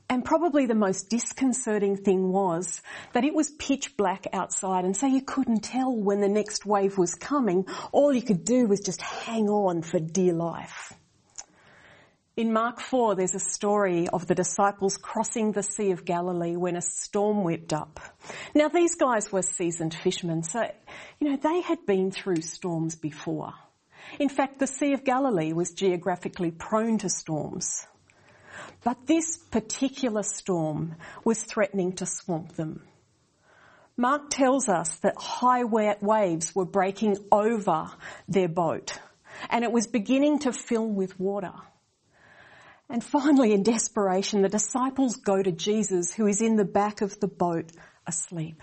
And 0.09 0.25
probably 0.25 0.67
the 0.67 0.75
most 0.75 1.11
disconcerting 1.11 1.97
thing 1.97 2.31
was 2.31 2.81
that 3.13 3.25
it 3.25 3.35
was 3.35 3.51
pitch 3.51 3.97
black 3.97 4.27
outside 4.33 4.85
and 4.85 4.97
so 4.97 5.07
you 5.07 5.21
couldn't 5.21 5.65
tell 5.65 5.95
when 5.95 6.21
the 6.21 6.29
next 6.29 6.65
wave 6.65 6.97
was 6.97 7.15
coming. 7.15 7.67
All 7.91 8.15
you 8.15 8.23
could 8.23 8.45
do 8.45 8.67
was 8.67 8.81
just 8.81 9.03
hang 9.03 9.49
on 9.49 9.83
for 9.83 9.99
dear 9.99 10.33
life. 10.33 10.93
In 12.37 12.53
Mark 12.53 12.81
4, 12.81 13.15
there's 13.15 13.35
a 13.35 13.41
story 13.41 14.09
of 14.09 14.27
the 14.27 14.35
disciples 14.35 14.99
crossing 14.99 15.53
the 15.53 15.63
Sea 15.63 15.93
of 15.93 16.05
Galilee 16.05 16.55
when 16.55 16.77
a 16.77 16.83
storm 16.83 17.43
whipped 17.45 17.73
up. 17.73 17.99
Now 18.55 18.69
these 18.69 18.95
guys 18.95 19.33
were 19.33 19.41
seasoned 19.41 19.95
fishermen, 19.95 20.43
so, 20.43 20.71
you 21.19 21.31
know, 21.31 21.39
they 21.39 21.63
had 21.63 21.87
been 21.87 22.11
through 22.11 22.43
storms 22.43 22.95
before. 22.95 23.55
In 24.19 24.29
fact, 24.29 24.59
the 24.59 24.67
Sea 24.67 24.93
of 24.93 25.03
Galilee 25.03 25.55
was 25.55 25.73
geographically 25.73 26.51
prone 26.51 26.99
to 26.99 27.09
storms. 27.09 27.87
But 28.85 29.07
this 29.07 29.37
particular 29.37 30.23
storm 30.23 30.97
was 31.25 31.43
threatening 31.43 31.93
to 31.95 32.07
swamp 32.07 32.57
them. 32.57 32.83
Mark 33.97 34.29
tells 34.31 34.69
us 34.69 34.97
that 34.97 35.17
high 35.17 35.65
waves 35.65 36.55
were 36.55 36.67
breaking 36.67 37.17
over 37.33 37.91
their 38.29 38.49
boat 38.49 38.99
and 39.51 39.65
it 39.65 39.73
was 39.73 39.87
beginning 39.87 40.41
to 40.41 40.53
fill 40.53 40.87
with 40.87 41.19
water. 41.19 41.53
And 42.89 43.03
finally, 43.03 43.53
in 43.53 43.63
desperation, 43.63 44.43
the 44.43 44.49
disciples 44.49 45.17
go 45.17 45.43
to 45.43 45.51
Jesus 45.51 46.13
who 46.13 46.27
is 46.27 46.41
in 46.41 46.57
the 46.57 46.65
back 46.65 47.01
of 47.01 47.19
the 47.21 47.27
boat 47.27 47.73
asleep. 48.07 48.63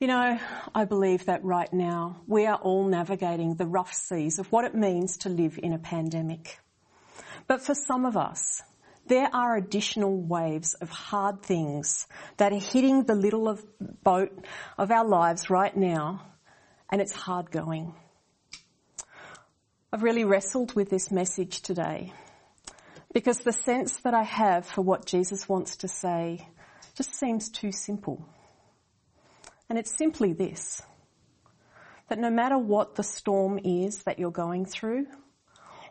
You 0.00 0.08
know, 0.08 0.40
I 0.74 0.84
believe 0.84 1.26
that 1.26 1.44
right 1.44 1.72
now 1.72 2.22
we 2.26 2.46
are 2.46 2.56
all 2.56 2.88
navigating 2.88 3.54
the 3.54 3.66
rough 3.66 3.92
seas 3.92 4.40
of 4.40 4.50
what 4.50 4.64
it 4.64 4.74
means 4.74 5.18
to 5.18 5.28
live 5.28 5.60
in 5.62 5.72
a 5.72 5.78
pandemic. 5.78 6.58
But 7.52 7.60
for 7.60 7.74
some 7.74 8.06
of 8.06 8.16
us, 8.16 8.62
there 9.08 9.28
are 9.30 9.58
additional 9.58 10.16
waves 10.16 10.72
of 10.72 10.88
hard 10.88 11.42
things 11.42 12.06
that 12.38 12.50
are 12.50 12.58
hitting 12.58 13.04
the 13.04 13.14
little 13.14 13.46
of 13.46 13.62
boat 14.02 14.32
of 14.78 14.90
our 14.90 15.06
lives 15.06 15.50
right 15.50 15.76
now, 15.76 16.22
and 16.90 17.02
it's 17.02 17.12
hard 17.12 17.50
going. 17.50 17.94
I've 19.92 20.02
really 20.02 20.24
wrestled 20.24 20.74
with 20.74 20.88
this 20.88 21.10
message 21.10 21.60
today 21.60 22.14
because 23.12 23.40
the 23.40 23.52
sense 23.52 24.00
that 24.00 24.14
I 24.14 24.22
have 24.22 24.64
for 24.64 24.80
what 24.80 25.04
Jesus 25.04 25.46
wants 25.46 25.76
to 25.76 25.88
say 25.88 26.48
just 26.94 27.14
seems 27.14 27.50
too 27.50 27.70
simple. 27.70 28.26
And 29.68 29.78
it's 29.78 29.94
simply 29.94 30.32
this, 30.32 30.80
that 32.08 32.18
no 32.18 32.30
matter 32.30 32.56
what 32.56 32.94
the 32.94 33.04
storm 33.04 33.60
is 33.62 34.04
that 34.04 34.18
you're 34.18 34.30
going 34.30 34.64
through, 34.64 35.06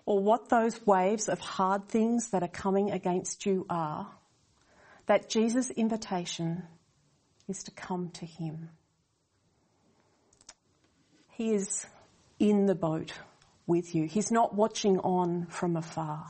or 0.05 0.19
what 0.19 0.49
those 0.49 0.85
waves 0.85 1.29
of 1.29 1.39
hard 1.39 1.87
things 1.87 2.29
that 2.29 2.43
are 2.43 2.47
coming 2.47 2.91
against 2.91 3.45
you 3.45 3.65
are, 3.69 4.09
that 5.05 5.29
Jesus' 5.29 5.69
invitation 5.69 6.63
is 7.47 7.63
to 7.63 7.71
come 7.71 8.09
to 8.11 8.25
Him. 8.25 8.69
He 11.31 11.53
is 11.53 11.85
in 12.39 12.65
the 12.65 12.75
boat 12.75 13.13
with 13.67 13.95
you. 13.95 14.05
He's 14.07 14.31
not 14.31 14.55
watching 14.55 14.99
on 14.99 15.47
from 15.47 15.75
afar. 15.75 16.25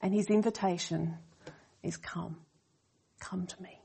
And 0.00 0.12
His 0.12 0.26
invitation 0.26 1.16
is 1.82 1.96
come. 1.96 2.36
Come 3.20 3.46
to 3.46 3.62
me. 3.62 3.80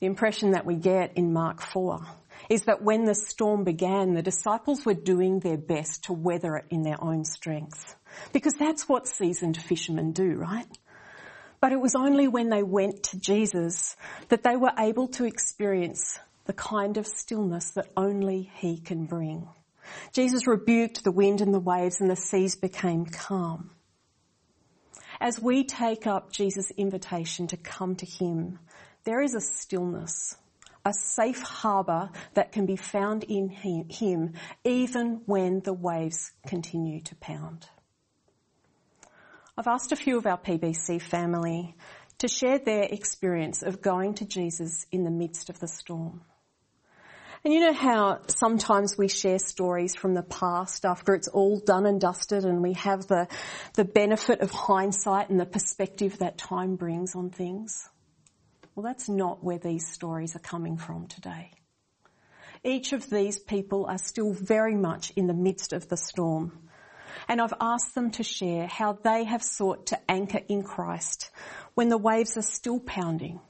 The 0.00 0.06
impression 0.06 0.52
that 0.52 0.66
we 0.66 0.76
get 0.76 1.16
in 1.16 1.32
Mark 1.32 1.60
4 1.60 2.04
is 2.48 2.62
that 2.62 2.82
when 2.82 3.04
the 3.04 3.14
storm 3.14 3.64
began, 3.64 4.14
the 4.14 4.22
disciples 4.22 4.84
were 4.84 4.94
doing 4.94 5.40
their 5.40 5.56
best 5.56 6.04
to 6.04 6.12
weather 6.12 6.56
it 6.56 6.66
in 6.70 6.82
their 6.82 7.02
own 7.02 7.24
strength. 7.24 7.96
Because 8.32 8.54
that's 8.54 8.88
what 8.88 9.08
seasoned 9.08 9.56
fishermen 9.56 10.12
do, 10.12 10.34
right? 10.34 10.66
But 11.60 11.72
it 11.72 11.80
was 11.80 11.94
only 11.94 12.28
when 12.28 12.50
they 12.50 12.62
went 12.62 13.04
to 13.04 13.18
Jesus 13.18 13.96
that 14.28 14.42
they 14.42 14.56
were 14.56 14.72
able 14.78 15.08
to 15.08 15.24
experience 15.24 16.18
the 16.44 16.52
kind 16.52 16.98
of 16.98 17.06
stillness 17.06 17.70
that 17.70 17.90
only 17.96 18.50
He 18.56 18.78
can 18.78 19.06
bring. 19.06 19.48
Jesus 20.12 20.46
rebuked 20.46 21.04
the 21.04 21.12
wind 21.12 21.40
and 21.40 21.54
the 21.54 21.60
waves 21.60 22.00
and 22.00 22.10
the 22.10 22.16
seas 22.16 22.56
became 22.56 23.06
calm. 23.06 23.70
As 25.20 25.40
we 25.40 25.64
take 25.64 26.06
up 26.06 26.32
Jesus' 26.32 26.70
invitation 26.72 27.46
to 27.48 27.56
come 27.56 27.96
to 27.96 28.06
Him, 28.06 28.58
there 29.04 29.22
is 29.22 29.34
a 29.34 29.40
stillness, 29.40 30.36
a 30.84 30.92
safe 30.92 31.40
harbour 31.40 32.10
that 32.34 32.52
can 32.52 32.66
be 32.66 32.76
found 32.76 33.24
in 33.24 33.48
Him 33.48 34.34
even 34.64 35.22
when 35.26 35.60
the 35.60 35.72
waves 35.72 36.32
continue 36.46 37.00
to 37.02 37.14
pound. 37.16 37.68
I've 39.56 39.68
asked 39.68 39.92
a 39.92 39.96
few 39.96 40.18
of 40.18 40.26
our 40.26 40.38
PBC 40.38 41.00
family 41.00 41.76
to 42.18 42.28
share 42.28 42.58
their 42.58 42.84
experience 42.84 43.62
of 43.62 43.80
going 43.80 44.14
to 44.14 44.24
Jesus 44.24 44.86
in 44.90 45.04
the 45.04 45.10
midst 45.10 45.48
of 45.48 45.60
the 45.60 45.68
storm. 45.68 46.22
And 47.44 47.52
you 47.52 47.60
know 47.60 47.74
how 47.74 48.20
sometimes 48.26 48.96
we 48.96 49.08
share 49.08 49.38
stories 49.38 49.94
from 49.94 50.14
the 50.14 50.22
past 50.22 50.86
after 50.86 51.14
it's 51.14 51.28
all 51.28 51.60
done 51.60 51.84
and 51.84 52.00
dusted 52.00 52.44
and 52.44 52.62
we 52.62 52.72
have 52.72 53.06
the, 53.06 53.28
the 53.74 53.84
benefit 53.84 54.40
of 54.40 54.50
hindsight 54.50 55.28
and 55.28 55.38
the 55.38 55.44
perspective 55.44 56.18
that 56.18 56.38
time 56.38 56.76
brings 56.76 57.14
on 57.14 57.28
things? 57.28 57.88
Well, 58.74 58.84
that's 58.84 59.08
not 59.08 59.44
where 59.44 59.58
these 59.58 59.86
stories 59.86 60.34
are 60.34 60.40
coming 60.40 60.76
from 60.76 61.06
today. 61.06 61.52
Each 62.64 62.92
of 62.92 63.08
these 63.08 63.38
people 63.38 63.86
are 63.86 63.98
still 63.98 64.32
very 64.32 64.74
much 64.74 65.12
in 65.16 65.26
the 65.26 65.34
midst 65.34 65.72
of 65.72 65.88
the 65.88 65.96
storm. 65.96 66.58
And 67.28 67.40
I've 67.40 67.54
asked 67.60 67.94
them 67.94 68.10
to 68.12 68.22
share 68.22 68.66
how 68.66 68.94
they 68.94 69.24
have 69.24 69.42
sought 69.42 69.86
to 69.86 70.10
anchor 70.10 70.40
in 70.48 70.62
Christ 70.62 71.30
when 71.74 71.88
the 71.88 71.98
waves 71.98 72.36
are 72.36 72.42
still 72.42 72.80
pounding 72.80 73.40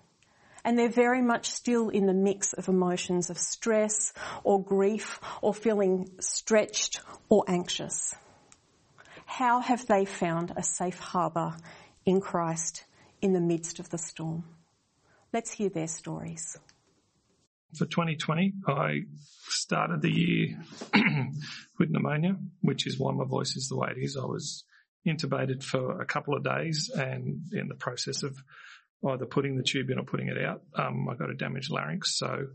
and 0.65 0.79
they're 0.79 0.89
very 0.89 1.21
much 1.21 1.51
still 1.51 1.91
in 1.91 2.07
the 2.07 2.15
mix 2.15 2.55
of 2.55 2.69
emotions 2.69 3.29
of 3.29 3.39
stress 3.39 4.13
or 4.43 4.63
grief 4.63 5.21
or 5.43 5.53
feeling 5.53 6.11
stretched 6.21 7.01
or 7.29 7.45
anxious. 7.47 8.15
How 9.27 9.61
have 9.61 9.87
they 9.87 10.07
found 10.07 10.53
a 10.57 10.63
safe 10.63 10.99
harbour 10.99 11.55
in 12.07 12.21
Christ 12.21 12.85
in 13.21 13.35
the 13.35 13.41
midst 13.41 13.79
of 13.79 13.91
the 13.91 13.99
storm? 13.99 14.45
Let's 15.35 15.51
hear 15.51 15.69
their 15.69 15.89
stories. 15.89 16.57
For 17.77 17.87
2020, 17.87 18.53
I 18.69 19.01
started 19.49 20.01
the 20.01 20.13
year 20.13 20.61
with 21.79 21.91
pneumonia, 21.91 22.37
which 22.61 22.87
is 22.87 23.01
why 23.01 23.13
my 23.13 23.25
voice 23.25 23.57
is 23.57 23.69
the 23.69 23.77
way 23.77 23.89
it 23.91 24.01
is. 24.01 24.17
I 24.17 24.27
was 24.27 24.63
intubated 25.05 25.65
for 25.65 26.01
a 26.01 26.07
couple 26.07 26.37
of 26.37 26.45
days 26.45 26.89
and 26.97 27.43
in 27.53 27.67
the 27.67 27.75
process 27.75 28.23
of 28.23 28.39
either 29.09 29.27
putting 29.27 29.57
the 29.57 29.65
tube 29.65 29.91
in 29.91 29.99
or 29.99 30.05
putting 30.05 30.29
it 30.29 30.41
out. 30.41 30.63
Um, 30.77 31.09
I 31.09 31.17
got 31.17 31.31
a 31.31 31.35
damaged 31.35 31.73
larynx, 31.73 32.17
so 32.17 32.47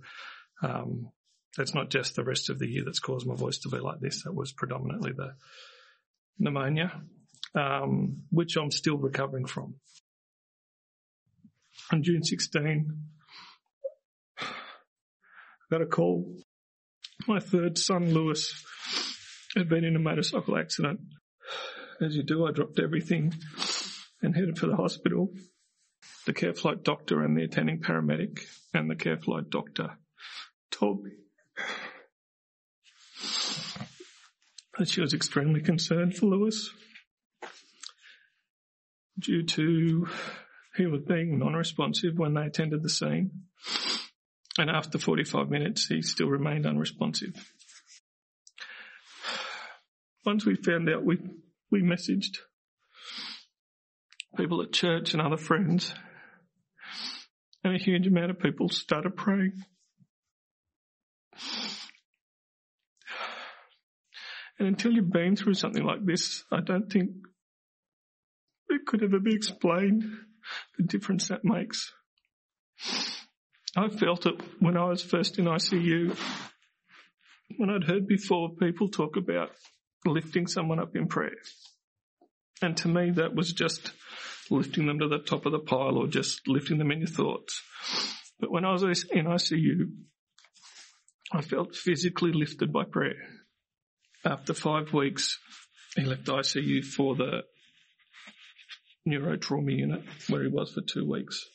um, 0.64 1.10
that's 1.58 1.74
not 1.74 1.90
just 1.90 2.16
the 2.16 2.24
rest 2.24 2.50
of 2.50 2.60
the 2.60 2.68
year 2.68 2.86
that's 2.86 3.00
caused 3.00 3.28
my 3.28 3.36
voice 3.36 3.58
to 3.60 3.70
be 3.70 3.80
like 3.80 4.00
this. 4.00 4.24
That 4.24 4.34
was 4.34 4.54
predominantly 4.54 5.12
the 5.12 5.34
pneumonia, 6.40 6.94
um, 7.56 8.22
which 8.30 8.56
I'm 8.56 8.72
still 8.72 8.98
recovering 8.98 9.48
from. 9.48 9.76
On 11.92 12.04
June 12.04 12.24
16, 12.24 12.96
I 14.40 14.46
got 15.72 15.82
a 15.82 15.86
call. 15.86 16.36
My 17.28 17.40
third 17.40 17.78
son, 17.78 18.14
Lewis, 18.14 18.64
had 19.56 19.70
been 19.70 19.84
in 19.84 19.96
a 19.96 20.00
motorcycle 20.00 20.58
accident. 20.58 21.00
As 22.02 22.16
you 22.16 22.24
do, 22.24 22.46
I 22.46 22.52
dropped 22.52 22.80
everything 22.80 23.34
and 24.22 24.36
headed 24.36 24.58
for 24.60 24.68
the 24.68 24.76
hospital 24.76 25.32
the 26.26 26.34
care 26.34 26.54
flight 26.54 26.84
doctor 26.84 27.24
and 27.24 27.36
the 27.36 27.44
attending 27.44 27.80
paramedic 27.82 28.42
and 28.74 28.88
the 28.88 28.96
care 28.96 29.18
flight 29.18 29.50
doctor 29.50 29.98
told 30.70 31.04
me 31.04 31.12
that 34.78 34.88
she 34.88 35.02
was 35.02 35.14
extremely 35.14 35.62
concerned 35.62 36.16
for 36.16 36.28
Lewis 36.28 36.70
due 39.18 39.44
to 39.44 40.08
he 40.80 40.88
was 40.88 41.02
being 41.02 41.38
non-responsive 41.38 42.18
when 42.18 42.34
they 42.34 42.46
attended 42.46 42.82
the 42.82 42.90
scene. 42.90 43.44
And 44.58 44.70
after 44.70 44.98
45 44.98 45.50
minutes, 45.50 45.86
he 45.86 46.02
still 46.02 46.28
remained 46.28 46.66
unresponsive. 46.66 47.36
Once 50.26 50.46
we 50.46 50.56
found 50.56 50.90
out, 50.90 51.04
we, 51.04 51.18
we 51.72 51.82
messaged 51.82 52.38
people 54.38 54.62
at 54.62 54.72
church 54.72 55.14
and 55.14 55.22
other 55.22 55.38
friends 55.38 55.94
and 57.64 57.76
a 57.76 57.78
huge 57.78 58.08
amount 58.08 58.32
of 58.32 58.40
people 58.40 58.70
started 58.70 59.16
praying. 59.16 59.64
And 64.58 64.68
until 64.68 64.92
you've 64.92 65.12
been 65.12 65.36
through 65.36 65.54
something 65.54 65.84
like 65.84 66.06
this, 66.06 66.44
I 66.52 66.62
don't 66.62 66.92
think 66.92 67.12
it 68.70 68.86
could 68.86 69.04
ever 69.04 69.20
be 69.20 69.34
explained 69.34 70.04
the 70.78 70.84
difference 70.84 71.28
that 71.28 71.44
makes. 71.44 71.92
I 73.76 73.90
felt 73.90 74.26
it 74.26 74.36
when 74.60 74.78
I 74.78 74.86
was 74.86 75.02
first 75.02 75.38
in 75.38 75.46
ICU, 75.46 76.18
when 77.58 77.70
I'd 77.70 77.84
heard 77.84 78.08
before 78.08 78.56
people 78.56 78.90
talk 78.90 79.16
about 79.16 79.52
lifting 80.06 80.48
someone 80.48 80.80
up 80.80 80.96
in 80.96 81.08
prayer. 81.08 81.38
And 82.62 82.76
to 82.78 82.88
me, 82.88 83.12
that 83.12 83.36
was 83.36 83.54
just 83.54 83.92
lifting 84.50 84.88
them 84.88 85.00
to 85.00 85.08
the 85.08 85.20
top 85.20 85.46
of 85.46 85.52
the 85.52 85.60
pile 85.60 85.98
or 85.98 86.08
just 86.08 86.48
lifting 86.48 86.78
them 86.78 86.92
in 86.92 87.00
your 87.00 87.08
thoughts. 87.08 87.62
But 88.40 88.52
when 88.52 88.66
I 88.66 88.72
was 88.72 88.84
in 88.84 89.26
ICU, 89.26 89.92
I 91.32 91.42
felt 91.42 91.76
physically 91.76 92.32
lifted 92.34 92.74
by 92.74 92.86
prayer. 92.86 93.18
After 94.26 94.54
five 94.54 94.94
weeks, 94.94 95.38
he 95.96 96.04
left 96.04 96.26
ICU 96.26 96.84
for 96.84 97.16
the 97.16 97.44
neurotrauma 99.08 99.76
unit 99.76 100.04
where 100.30 100.44
he 100.44 100.50
was 100.50 100.72
for 100.72 100.82
two 100.82 101.10
weeks. 101.10 101.46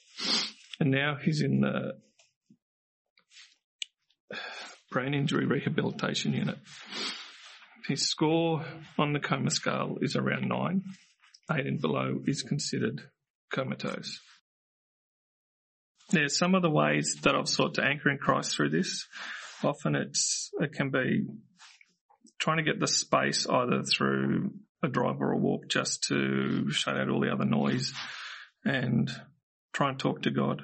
And 0.80 0.90
now 0.90 1.16
he's 1.22 1.40
in 1.40 1.60
the 1.60 1.92
brain 4.90 5.14
injury 5.14 5.46
rehabilitation 5.46 6.32
unit. 6.32 6.58
His 7.88 8.08
score 8.08 8.64
on 8.98 9.12
the 9.12 9.20
coma 9.20 9.50
scale 9.50 9.98
is 10.00 10.16
around 10.16 10.48
nine 10.48 10.82
eight 11.52 11.66
and 11.66 11.80
below 11.80 12.20
is 12.26 12.42
considered 12.42 13.02
comatose. 13.52 14.20
There's 16.10 16.38
some 16.38 16.54
of 16.54 16.62
the 16.62 16.70
ways 16.70 17.16
that 17.22 17.34
I've 17.34 17.48
sought 17.48 17.74
to 17.74 17.84
anchor 17.84 18.10
in 18.10 18.18
Christ 18.18 18.54
through 18.54 18.70
this. 18.70 19.06
Often 19.62 19.96
it's, 19.96 20.50
it 20.60 20.72
can 20.72 20.90
be 20.90 21.26
trying 22.38 22.58
to 22.58 22.62
get 22.62 22.80
the 22.80 22.86
space 22.86 23.46
either 23.46 23.82
through 23.82 24.52
a 24.84 24.88
drive 24.88 25.20
or 25.20 25.32
a 25.32 25.38
walk 25.38 25.68
just 25.68 26.04
to 26.04 26.70
shut 26.70 26.96
out 26.96 27.08
all 27.08 27.20
the 27.20 27.32
other 27.32 27.44
noise 27.44 27.92
and 28.64 29.10
try 29.72 29.90
and 29.90 29.98
talk 29.98 30.22
to 30.22 30.30
God 30.30 30.62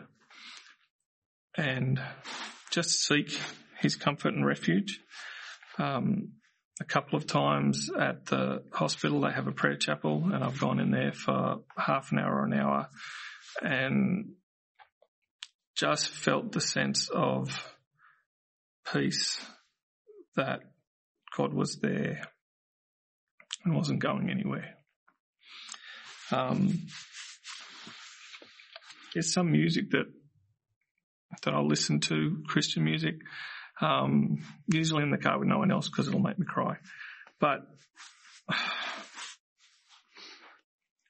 and 1.57 2.01
just 2.71 3.05
seek 3.05 3.39
his 3.81 3.97
comfort 3.97 4.35
and 4.35 4.47
refuge. 4.47 5.01
Um, 5.79 6.33
a 6.81 6.85
couple 6.85 7.17
of 7.17 7.27
times 7.27 7.91
at 7.99 8.27
the 8.27 8.63
hospital. 8.73 9.21
They 9.21 9.33
have 9.33 9.47
a 9.47 9.53
prayer 9.53 9.77
chapel 9.77 10.31
and 10.33 10.43
I've 10.43 10.59
gone 10.59 10.81
in 10.81 10.91
there 10.91 11.13
for 11.13 11.61
half 11.77 12.11
an 12.13 12.19
hour 12.19 12.41
or 12.41 12.45
an 12.45 12.55
hour 12.55 12.89
and 13.63 14.33
just 15.77 16.09
felt 16.09 16.53
the 16.53 16.61
sense 16.61 17.09
of 17.11 17.75
peace 18.93 19.45
that 20.37 20.61
God 21.37 21.53
was 21.53 21.79
there 21.81 22.23
and 23.65 23.75
wasn't 23.75 24.01
going 24.01 24.31
anywhere. 24.31 24.77
Um, 26.33 26.87
there's 29.15 29.33
some 29.33 29.51
music 29.51 29.91
that 29.91 30.07
that 31.43 31.55
I'll 31.55 31.67
listen 31.67 32.01
to, 32.01 32.43
Christian 32.47 32.85
music, 32.85 33.15
um, 33.81 34.43
usually 34.67 35.03
in 35.03 35.11
the 35.11 35.19
car 35.19 35.39
with 35.39 35.49
no 35.49 35.59
one 35.59 35.71
else 35.71 35.89
because 35.89 36.09
it'll 36.09 36.21
make 36.21 36.39
me 36.39 36.47
cry. 36.47 36.77
But 37.39 37.61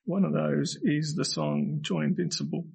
one 0.04 0.24
of 0.24 0.32
those 0.32 0.78
is 0.82 1.14
the 1.14 1.24
song 1.24 1.78
Joy 1.80 2.02
Invincible, 2.02 2.66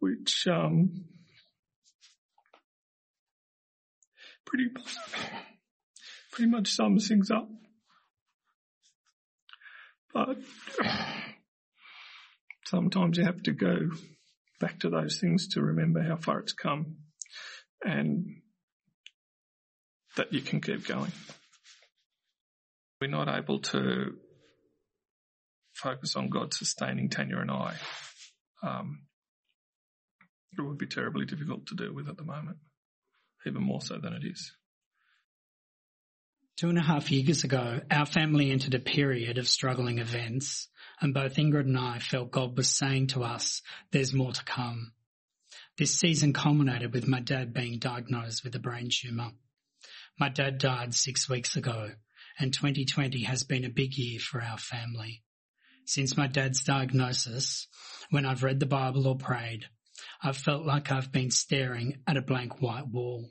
which 0.00 0.46
um, 0.48 1.04
pretty 4.44 4.68
pretty 6.32 6.50
much 6.50 6.68
sums 6.68 7.08
things 7.08 7.30
up. 7.30 7.48
But 10.12 10.36
sometimes 12.66 13.18
you 13.18 13.24
have 13.24 13.42
to 13.44 13.52
go 13.52 13.90
back 14.60 14.80
to 14.80 14.90
those 14.90 15.18
things 15.18 15.48
to 15.48 15.62
remember 15.62 16.02
how 16.02 16.16
far 16.16 16.40
it's 16.40 16.52
come 16.52 16.96
and 17.84 18.42
that 20.16 20.32
you 20.32 20.40
can 20.40 20.60
keep 20.60 20.86
going. 20.86 21.12
We're 23.00 23.08
not 23.08 23.28
able 23.28 23.60
to 23.60 24.14
focus 25.74 26.14
on 26.14 26.28
God 26.28 26.54
sustaining 26.54 27.08
Tanya 27.08 27.38
and 27.38 27.50
I. 27.50 27.74
Um, 28.62 29.06
it 30.56 30.62
would 30.62 30.78
be 30.78 30.86
terribly 30.86 31.24
difficult 31.24 31.66
to 31.66 31.74
deal 31.74 31.92
with 31.92 32.08
at 32.08 32.16
the 32.16 32.24
moment, 32.24 32.58
even 33.46 33.62
more 33.62 33.80
so 33.80 33.98
than 33.98 34.12
it 34.12 34.22
is. 34.24 34.52
Two 36.58 36.68
and 36.68 36.78
a 36.78 36.82
half 36.82 37.10
years 37.10 37.44
ago, 37.44 37.80
our 37.90 38.06
family 38.06 38.50
entered 38.50 38.74
a 38.74 38.78
period 38.78 39.38
of 39.38 39.48
struggling 39.48 39.98
events, 39.98 40.68
and 41.00 41.14
both 41.14 41.36
Ingrid 41.36 41.62
and 41.62 41.78
I 41.78 41.98
felt 41.98 42.30
God 42.30 42.56
was 42.56 42.68
saying 42.68 43.08
to 43.08 43.24
us, 43.24 43.62
there's 43.90 44.12
more 44.12 44.32
to 44.32 44.44
come. 44.44 44.92
This 45.78 45.98
season 45.98 46.32
culminated 46.32 46.92
with 46.92 47.08
my 47.08 47.20
dad 47.20 47.52
being 47.52 47.78
diagnosed 47.78 48.44
with 48.44 48.54
a 48.54 48.60
brain 48.60 48.90
tumour. 48.90 49.32
My 50.20 50.28
dad 50.28 50.58
died 50.58 50.94
six 50.94 51.28
weeks 51.28 51.56
ago 51.56 51.92
and 52.38 52.52
2020 52.52 53.24
has 53.24 53.44
been 53.44 53.64
a 53.64 53.70
big 53.70 53.96
year 53.96 54.20
for 54.20 54.42
our 54.42 54.58
family. 54.58 55.22
Since 55.86 56.16
my 56.16 56.26
dad's 56.26 56.62
diagnosis, 56.62 57.66
when 58.10 58.24
I've 58.24 58.42
read 58.42 58.60
the 58.60 58.66
Bible 58.66 59.08
or 59.08 59.16
prayed, 59.16 59.66
I've 60.22 60.36
felt 60.36 60.64
like 60.64 60.92
I've 60.92 61.10
been 61.10 61.30
staring 61.30 62.02
at 62.06 62.16
a 62.16 62.22
blank 62.22 62.60
white 62.60 62.86
wall. 62.86 63.30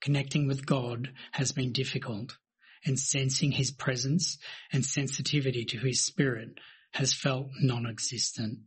Connecting 0.00 0.46
with 0.46 0.66
God 0.66 1.12
has 1.32 1.52
been 1.52 1.72
difficult 1.72 2.36
and 2.84 2.98
sensing 2.98 3.52
his 3.52 3.70
presence 3.70 4.38
and 4.72 4.84
sensitivity 4.84 5.64
to 5.64 5.78
his 5.78 6.02
spirit 6.02 6.58
has 6.92 7.12
felt 7.12 7.48
non-existent. 7.60 8.60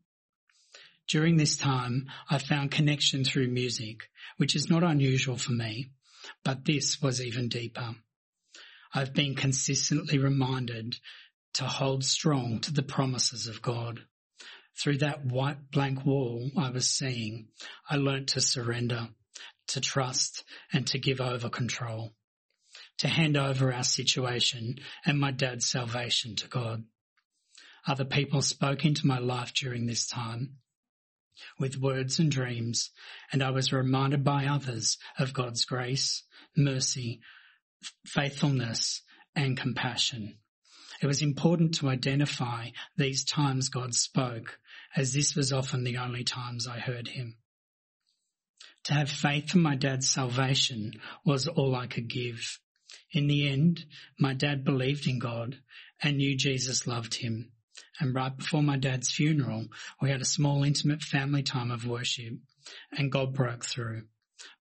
During 1.08 1.38
this 1.38 1.56
time, 1.56 2.08
I 2.30 2.38
found 2.38 2.72
connection 2.72 3.24
through 3.24 3.48
music, 3.48 4.10
which 4.36 4.56
is 4.56 4.70
not 4.70 4.84
unusual 4.84 5.38
for 5.38 5.54
me, 5.54 5.92
but 6.44 6.66
this 6.66 7.02
was 7.02 7.22
even 7.22 7.48
deeper. 7.48 7.96
I've 8.94 9.14
been 9.14 9.36
consistently 9.36 10.18
reminded 10.18 10.98
to 11.54 11.66
hold 11.66 12.04
strong 12.04 12.60
to 12.62 12.74
the 12.74 12.84
promises 12.84 13.48
of 13.48 13.62
God. 13.62 14.02
Through 14.78 14.98
that 15.00 15.26
white 15.26 15.72
blank 15.72 16.06
wall 16.06 16.52
I 16.58 16.70
was 16.70 16.90
seeing, 16.90 17.48
I 17.90 17.96
learnt 17.96 18.30
to 18.30 18.42
surrender, 18.42 19.10
to 19.68 19.82
trust 19.82 20.44
and 20.74 20.86
to 20.88 21.00
give 21.00 21.22
over 21.22 21.50
control, 21.50 22.14
to 23.00 23.08
hand 23.08 23.38
over 23.38 23.74
our 23.74 23.84
situation 23.84 24.76
and 25.06 25.20
my 25.20 25.32
dad's 25.32 25.68
salvation 25.68 26.36
to 26.36 26.48
God. 26.48 26.84
Other 27.86 28.06
people 28.06 28.42
spoke 28.42 28.86
into 28.86 29.08
my 29.08 29.20
life 29.20 29.54
during 29.54 29.86
this 29.86 30.08
time 30.08 30.58
with 31.60 31.78
words 31.78 32.20
and 32.20 32.32
dreams, 32.32 32.92
and 33.32 33.44
I 33.44 33.52
was 33.52 33.72
reminded 33.72 34.24
by 34.24 34.46
others 34.46 34.98
of 35.20 35.34
God's 35.34 35.66
grace, 35.66 36.24
mercy, 36.56 37.22
faithfulness, 38.06 39.02
and 39.36 39.58
compassion. 39.58 40.40
It 41.02 41.08
was 41.08 41.22
important 41.22 41.76
to 41.76 41.90
identify 41.90 42.70
these 42.98 43.24
times 43.24 43.70
God 43.70 43.94
spoke, 43.94 44.60
as 44.96 45.14
this 45.14 45.36
was 45.36 45.54
often 45.54 45.84
the 45.84 45.98
only 45.98 46.24
times 46.24 46.68
I 46.68 46.80
heard 46.80 47.08
him. 47.08 47.38
To 48.86 48.94
have 48.94 49.10
faith 49.10 49.54
in 49.54 49.62
my 49.62 49.76
dad's 49.76 50.10
salvation 50.10 50.94
was 51.24 51.48
all 51.48 51.76
I 51.76 51.88
could 51.88 52.08
give. 52.08 52.60
In 53.12 53.28
the 53.28 53.48
end, 53.48 53.86
my 54.20 54.34
dad 54.34 54.64
believed 54.64 55.08
in 55.08 55.20
God 55.20 55.60
and 56.02 56.18
knew 56.18 56.36
Jesus 56.36 56.88
loved 56.88 57.16
him. 57.16 57.52
And 58.00 58.14
right 58.14 58.36
before 58.36 58.62
my 58.62 58.78
dad's 58.78 59.10
funeral, 59.10 59.68
we 60.02 60.10
had 60.10 60.22
a 60.22 60.26
small 60.26 60.64
intimate 60.64 61.02
family 61.02 61.44
time 61.44 61.72
of 61.72 61.88
worship 61.88 62.34
and 62.92 63.12
God 63.12 63.34
broke 63.34 63.66
through. 63.66 64.04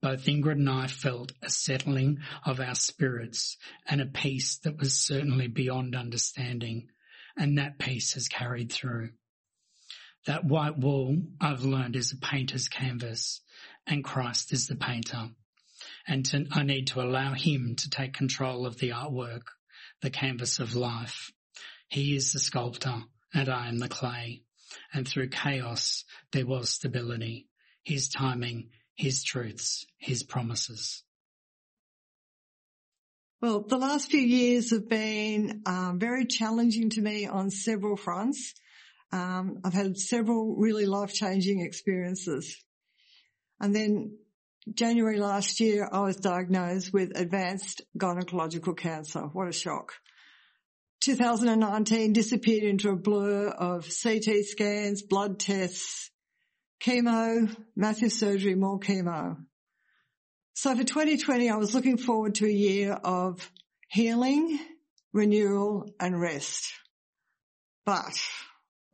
Both 0.00 0.26
Ingrid 0.26 0.52
and 0.52 0.70
I 0.70 0.86
felt 0.86 1.32
a 1.42 1.50
settling 1.50 2.18
of 2.44 2.60
our 2.60 2.74
spirits 2.74 3.56
and 3.88 4.00
a 4.00 4.06
peace 4.06 4.58
that 4.58 4.78
was 4.78 4.94
certainly 4.94 5.48
beyond 5.48 5.96
understanding. 5.96 6.88
And 7.36 7.58
that 7.58 7.78
peace 7.78 8.12
has 8.14 8.28
carried 8.28 8.70
through. 8.70 9.10
That 10.26 10.44
white 10.44 10.78
wall 10.78 11.16
I've 11.40 11.64
learned 11.64 11.96
is 11.96 12.12
a 12.12 12.16
painter's 12.16 12.68
canvas 12.68 13.40
and 13.86 14.04
Christ 14.04 14.52
is 14.52 14.66
the 14.68 14.76
painter. 14.76 15.30
And 16.06 16.24
to, 16.26 16.46
I 16.52 16.62
need 16.62 16.88
to 16.88 17.00
allow 17.00 17.32
him 17.32 17.76
to 17.76 17.90
take 17.90 18.12
control 18.12 18.66
of 18.66 18.78
the 18.78 18.90
artwork, 18.90 19.44
the 20.02 20.10
canvas 20.10 20.58
of 20.58 20.74
life. 20.74 21.32
He 21.88 22.14
is 22.14 22.32
the 22.32 22.38
sculptor 22.38 23.02
and 23.32 23.48
I 23.48 23.68
am 23.68 23.78
the 23.78 23.88
clay. 23.88 24.42
And 24.92 25.06
through 25.06 25.28
chaos, 25.28 26.04
there 26.32 26.46
was 26.46 26.70
stability, 26.70 27.48
his 27.84 28.08
timing, 28.08 28.70
his 28.94 29.24
truths, 29.24 29.86
his 29.98 30.22
promises. 30.22 31.02
Well, 33.40 33.60
the 33.60 33.76
last 33.76 34.10
few 34.10 34.20
years 34.20 34.70
have 34.70 34.88
been 34.88 35.62
um, 35.66 35.98
very 35.98 36.24
challenging 36.24 36.90
to 36.90 37.02
me 37.02 37.26
on 37.26 37.50
several 37.50 37.96
fronts. 37.96 38.54
Um, 39.12 39.60
I've 39.64 39.74
had 39.74 39.98
several 39.98 40.56
really 40.56 40.86
life-changing 40.86 41.60
experiences. 41.60 42.56
And 43.60 43.74
then 43.74 44.16
January 44.72 45.18
last 45.18 45.60
year, 45.60 45.86
I 45.90 46.00
was 46.00 46.16
diagnosed 46.16 46.92
with 46.92 47.18
advanced 47.18 47.82
gynecological 47.98 48.76
cancer. 48.76 49.20
What 49.20 49.48
a 49.48 49.52
shock. 49.52 49.92
2019 51.00 52.14
disappeared 52.14 52.64
into 52.64 52.88
a 52.88 52.96
blur 52.96 53.48
of 53.48 53.86
CT 54.02 54.44
scans, 54.44 55.02
blood 55.02 55.38
tests, 55.38 56.10
chemo, 56.80 57.54
massive 57.76 58.10
surgery, 58.10 58.54
more 58.54 58.80
chemo. 58.80 59.36
So 60.54 60.74
for 60.74 60.84
2020, 60.84 61.50
I 61.50 61.56
was 61.56 61.74
looking 61.74 61.98
forward 61.98 62.36
to 62.36 62.46
a 62.46 62.50
year 62.50 62.92
of 62.92 63.50
healing, 63.88 64.58
renewal 65.12 65.92
and 66.00 66.18
rest. 66.18 66.72
But 67.84 68.14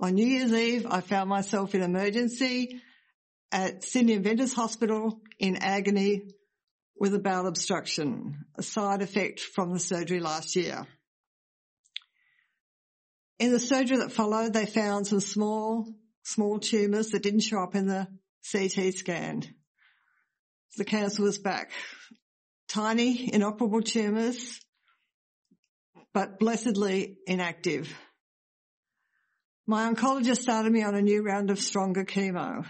on 0.01 0.15
New 0.15 0.27
Year's 0.27 0.53
Eve, 0.53 0.87
I 0.91 1.01
found 1.01 1.31
myself 1.31 1.77
in 1.77 1.83
emergency 1.83 2.81
at 3.53 3.85
Sydney 3.85 4.15
Adventist 4.15 4.55
Hospital 4.55 5.21
in 5.39 5.57
agony 5.57 6.23
with 6.99 7.15
a 7.15 7.19
bowel 7.19 7.47
obstruction, 7.47 8.45
a 8.57 8.63
side 8.63 9.03
effect 9.03 9.41
from 9.41 9.73
the 9.73 9.81
surgery 9.81 10.21
last 10.21 10.55
year. 10.55 10.87
In 13.39 13.53
the 13.53 13.59
surgery 13.59 13.97
that 13.99 14.13
followed, 14.13 14.53
they 14.53 14.67
found 14.67 15.07
some 15.07 15.21
small, 15.21 15.89
small 16.23 16.59
tumours 16.59 17.11
that 17.11 17.23
didn't 17.23 17.41
show 17.41 17.63
up 17.63 17.75
in 17.75 17.87
the 17.87 18.07
CT 18.53 18.95
scan. 18.95 19.43
The 20.77 20.85
cancer 20.85 21.23
was 21.23 21.39
back. 21.39 21.71
Tiny, 22.69 23.33
inoperable 23.33 23.81
tumours, 23.81 24.61
but 26.13 26.39
blessedly 26.39 27.17
inactive. 27.27 27.93
My 29.67 29.91
oncologist 29.91 30.43
started 30.43 30.71
me 30.71 30.83
on 30.83 30.95
a 30.95 31.03
new 31.03 31.23
round 31.23 31.51
of 31.51 31.59
stronger 31.59 32.05
chemo. 32.05 32.67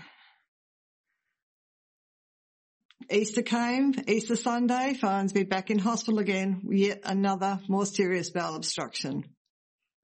Easter 3.11 3.43
came, 3.43 3.95
Easter 4.07 4.37
Sunday 4.37 4.95
finds 4.95 5.35
me 5.35 5.43
back 5.43 5.71
in 5.71 5.81
hospital 5.81 6.21
again, 6.21 6.63
yet 6.71 7.01
another 7.05 7.59
more 7.69 7.85
serious 7.85 8.31
bowel 8.31 8.55
obstruction, 8.55 9.25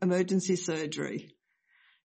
emergency 0.02 0.56
surgery. 0.56 1.30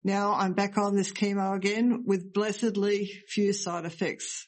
Now 0.04 0.34
I'm 0.34 0.54
back 0.54 0.78
on 0.78 0.96
this 0.96 1.12
chemo 1.12 1.56
again 1.56 2.04
with 2.06 2.34
blessedly 2.34 3.12
few 3.28 3.52
side 3.52 3.86
effects 3.86 4.48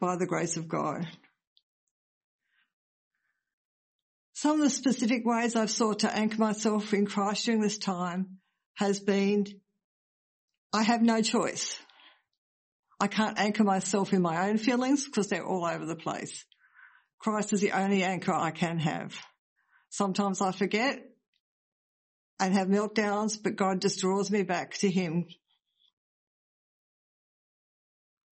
by 0.00 0.16
the 0.16 0.26
grace 0.26 0.56
of 0.56 0.68
God. 0.68 1.06
Some 4.32 4.56
of 4.56 4.62
the 4.62 4.70
specific 4.70 5.26
ways 5.26 5.54
I've 5.54 5.70
sought 5.70 5.98
to 5.98 6.16
anchor 6.16 6.38
myself 6.38 6.94
in 6.94 7.04
Christ 7.04 7.44
during 7.44 7.60
this 7.60 7.76
time 7.76 8.38
has 8.76 8.98
been, 8.98 9.46
I 10.72 10.82
have 10.82 11.02
no 11.02 11.20
choice. 11.20 11.78
I 13.00 13.06
can't 13.06 13.38
anchor 13.38 13.64
myself 13.64 14.12
in 14.12 14.20
my 14.20 14.48
own 14.48 14.58
feelings 14.58 15.06
because 15.06 15.28
they're 15.28 15.46
all 15.46 15.64
over 15.64 15.86
the 15.86 15.96
place. 15.96 16.44
Christ 17.18 17.52
is 17.54 17.60
the 17.60 17.72
only 17.72 18.02
anchor 18.02 18.32
I 18.32 18.50
can 18.50 18.78
have. 18.78 19.14
Sometimes 19.88 20.42
I 20.42 20.52
forget 20.52 21.02
and 22.38 22.54
have 22.54 22.68
meltdowns, 22.68 23.42
but 23.42 23.56
God 23.56 23.80
just 23.80 24.00
draws 24.00 24.30
me 24.30 24.42
back 24.42 24.74
to 24.78 24.90
Him. 24.90 25.26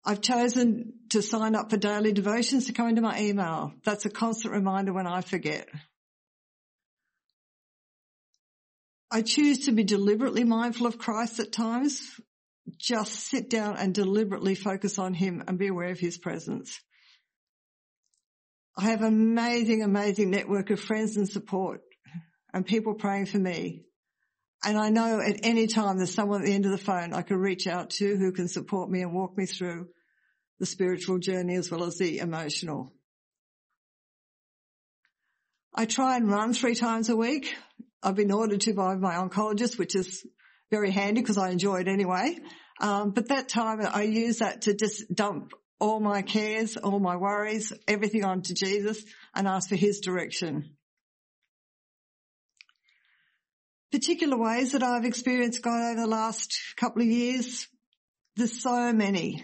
I've 0.03 0.21
chosen 0.21 0.93
to 1.09 1.21
sign 1.21 1.55
up 1.55 1.69
for 1.69 1.77
daily 1.77 2.11
devotions 2.11 2.65
to 2.67 2.73
come 2.73 2.87
into 2.87 3.01
my 3.01 3.19
email. 3.19 3.73
That's 3.83 4.05
a 4.05 4.09
constant 4.09 4.53
reminder 4.53 4.93
when 4.93 5.05
I 5.05 5.21
forget. 5.21 5.67
I 9.11 9.21
choose 9.21 9.65
to 9.65 9.71
be 9.71 9.83
deliberately 9.83 10.43
mindful 10.43 10.87
of 10.87 10.97
Christ 10.97 11.39
at 11.39 11.51
times. 11.51 12.19
Just 12.77 13.13
sit 13.13 13.49
down 13.49 13.77
and 13.77 13.93
deliberately 13.93 14.55
focus 14.55 14.99
on 14.99 15.13
Him 15.13 15.43
and 15.47 15.57
be 15.57 15.67
aware 15.67 15.89
of 15.89 15.99
His 15.99 16.17
presence. 16.17 16.79
I 18.77 18.85
have 18.85 19.01
amazing, 19.01 19.83
amazing 19.83 20.29
network 20.29 20.69
of 20.69 20.79
friends 20.79 21.17
and 21.17 21.27
support 21.27 21.81
and 22.53 22.65
people 22.65 22.93
praying 22.93 23.25
for 23.25 23.37
me. 23.37 23.85
And 24.63 24.77
I 24.77 24.89
know 24.89 25.19
at 25.19 25.39
any 25.43 25.67
time 25.67 25.97
there's 25.97 26.13
someone 26.13 26.41
at 26.41 26.45
the 26.45 26.53
end 26.53 26.65
of 26.65 26.71
the 26.71 26.77
phone 26.77 27.13
I 27.13 27.23
can 27.23 27.37
reach 27.37 27.67
out 27.67 27.89
to 27.91 28.15
who 28.15 28.31
can 28.31 28.47
support 28.47 28.89
me 28.89 29.01
and 29.01 29.13
walk 29.13 29.35
me 29.35 29.45
through 29.45 29.87
the 30.59 30.65
spiritual 30.65 31.17
journey 31.17 31.55
as 31.55 31.71
well 31.71 31.83
as 31.83 31.97
the 31.97 32.19
emotional. 32.19 32.93
I 35.73 35.85
try 35.85 36.17
and 36.17 36.29
run 36.29 36.53
three 36.53 36.75
times 36.75 37.09
a 37.09 37.15
week. 37.15 37.55
I've 38.03 38.15
been 38.15 38.31
ordered 38.31 38.61
to 38.61 38.73
by 38.73 38.95
my 38.95 39.15
oncologist, 39.15 39.79
which 39.79 39.95
is 39.95 40.25
very 40.71 40.91
handy 40.91 41.21
because 41.21 41.37
I 41.37 41.49
enjoy 41.49 41.81
it 41.81 41.87
anyway. 41.87 42.37
Um, 42.79 43.11
but 43.11 43.27
that 43.27 43.49
time 43.49 43.79
I 43.81 44.03
use 44.03 44.39
that 44.39 44.63
to 44.63 44.73
just 44.73 45.13
dump 45.13 45.51
all 45.79 45.99
my 45.99 46.21
cares, 46.21 46.77
all 46.77 46.99
my 46.99 47.17
worries, 47.17 47.73
everything 47.87 48.23
onto 48.23 48.53
Jesus 48.53 49.03
and 49.35 49.47
ask 49.47 49.69
for 49.69 49.75
his 49.75 49.99
direction. 49.99 50.75
Particular 53.91 54.37
ways 54.37 54.71
that 54.71 54.83
I've 54.83 55.05
experienced 55.05 55.61
God 55.61 55.91
over 55.91 56.01
the 56.01 56.07
last 56.07 56.57
couple 56.77 57.01
of 57.01 57.07
years, 57.07 57.67
there's 58.37 58.61
so 58.61 58.93
many. 58.93 59.43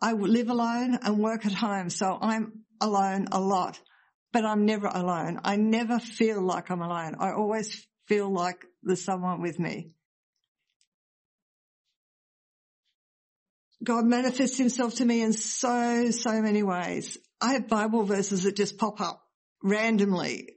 I 0.00 0.12
live 0.12 0.48
alone 0.48 0.98
and 1.02 1.18
work 1.18 1.44
at 1.44 1.52
home, 1.52 1.90
so 1.90 2.16
I'm 2.20 2.64
alone 2.80 3.26
a 3.32 3.40
lot, 3.40 3.80
but 4.32 4.44
I'm 4.44 4.66
never 4.66 4.86
alone. 4.86 5.40
I 5.42 5.56
never 5.56 5.98
feel 5.98 6.40
like 6.40 6.70
I'm 6.70 6.82
alone. 6.82 7.16
I 7.18 7.32
always 7.32 7.84
feel 8.06 8.32
like 8.32 8.64
there's 8.82 9.04
someone 9.04 9.40
with 9.40 9.58
me. 9.58 9.93
God 13.84 14.06
manifests 14.06 14.56
himself 14.56 14.94
to 14.96 15.04
me 15.04 15.20
in 15.22 15.32
so, 15.32 16.10
so 16.10 16.40
many 16.40 16.62
ways. 16.62 17.18
I 17.40 17.52
have 17.52 17.68
Bible 17.68 18.04
verses 18.04 18.44
that 18.44 18.56
just 18.56 18.78
pop 18.78 19.00
up 19.00 19.22
randomly 19.62 20.54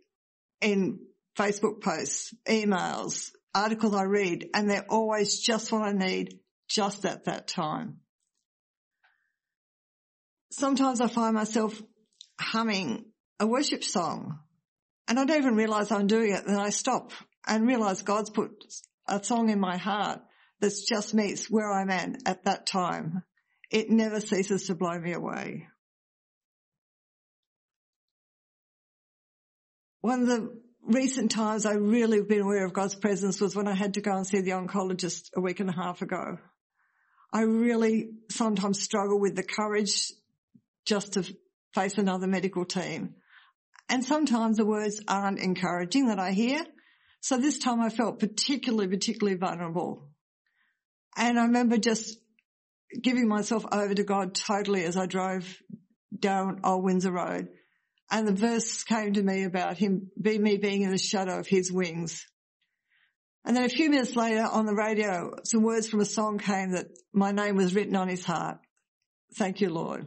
in 0.62 1.00
Facebook 1.38 1.82
posts, 1.82 2.34
emails, 2.48 3.32
articles 3.54 3.94
I 3.94 4.04
read, 4.04 4.50
and 4.54 4.70
they're 4.70 4.86
always 4.90 5.40
just 5.40 5.72
what 5.72 5.82
I 5.82 5.92
need 5.92 6.40
just 6.70 7.06
at 7.06 7.26
that 7.26 7.48
time. 7.48 7.98
Sometimes 10.52 11.02
I 11.02 11.08
find 11.08 11.36
myself 11.36 11.80
humming 12.40 13.06
a 13.40 13.48
worship 13.48 13.84
song 13.84 14.40
and 15.08 15.20
I 15.20 15.26
don't 15.26 15.38
even 15.38 15.56
realize 15.56 15.92
I'm 15.92 16.08
doing 16.08 16.32
it. 16.32 16.46
Then 16.46 16.58
I 16.58 16.70
stop 16.70 17.12
and 17.46 17.68
realize 17.68 18.02
God's 18.02 18.30
put 18.30 18.52
a 19.08 19.24
song 19.24 19.50
in 19.50 19.60
my 19.60 19.78
heart 19.78 20.22
that 20.60 20.74
just 20.88 21.14
meets 21.14 21.50
where 21.50 21.72
I'm 21.72 21.90
at 21.90 22.22
at 22.26 22.44
that 22.46 22.66
time. 22.66 23.24
It 23.72 23.90
never 23.90 24.20
ceases 24.20 24.68
to 24.68 24.76
blow 24.76 24.98
me 25.00 25.14
away. 25.14 25.68
One 30.02 30.22
of 30.22 30.28
the 30.28 30.62
recent 30.84 31.32
times 31.32 31.66
I 31.66 31.74
really 31.74 32.18
have 32.18 32.30
been 32.30 32.42
aware 32.42 32.66
of 32.66 32.74
God's 32.74 32.96
presence 32.96 33.42
was 33.42 33.56
when 33.56 33.68
I 33.68 33.76
had 33.76 33.96
to 33.96 34.02
go 34.02 34.16
and 34.16 34.26
see 34.26 34.42
the 34.42 34.52
oncologist 34.52 35.32
a 35.36 35.42
week 35.42 35.60
and 35.60 35.70
a 35.70 35.74
half 35.74 36.02
ago. 36.02 36.38
I 37.34 37.42
really 37.42 38.12
sometimes 38.30 38.82
struggle 38.82 39.20
with 39.20 39.36
the 39.36 39.44
courage 39.44 40.14
just 40.86 41.14
to 41.14 41.36
face 41.74 41.98
another 41.98 42.28
medical 42.28 42.64
team. 42.64 43.16
And 43.90 44.04
sometimes 44.04 44.58
the 44.58 44.66
words 44.66 45.02
aren't 45.08 45.40
encouraging 45.40 46.08
that 46.08 46.20
I 46.20 46.32
hear. 46.32 46.66
So 47.20 47.38
this 47.38 47.60
time 47.60 47.82
I 47.82 47.90
felt 47.90 48.20
particularly, 48.20 48.88
particularly 48.88 49.38
vulnerable. 49.38 50.10
And 51.18 51.40
I 51.40 51.46
remember 51.46 51.78
just 51.78 52.20
giving 53.02 53.28
myself 53.28 53.66
over 53.72 53.94
to 53.94 54.04
God 54.04 54.36
totally 54.36 54.84
as 54.84 54.96
I 54.96 55.08
drove 55.08 55.58
down 56.18 56.62
Old 56.64 56.84
Windsor 56.84 57.12
Road. 57.12 57.50
And 58.10 58.28
the 58.28 58.34
verse 58.34 58.84
came 58.84 59.14
to 59.14 59.24
me 59.24 59.44
about 59.44 59.78
him, 59.78 60.12
be 60.22 60.38
me 60.38 60.58
being 60.58 60.84
in 60.84 60.92
the 60.92 60.98
shadow 60.98 61.40
of 61.40 61.48
his 61.48 61.72
wings. 61.72 62.26
And 63.44 63.58
then 63.58 63.66
a 63.66 63.70
few 63.70 63.90
minutes 63.90 64.16
later 64.16 64.44
on 64.44 64.66
the 64.66 64.76
radio, 64.76 65.34
some 65.44 65.64
words 65.64 65.90
from 65.90 66.02
a 66.02 66.06
song 66.06 66.38
came 66.38 66.72
that 66.72 66.88
my 67.14 67.32
name 67.32 67.56
was 67.56 67.74
written 67.74 67.96
on 67.96 68.08
his 68.08 68.24
heart. 68.24 68.60
Thank 69.36 69.60
you, 69.60 69.70
Lord. 69.70 70.06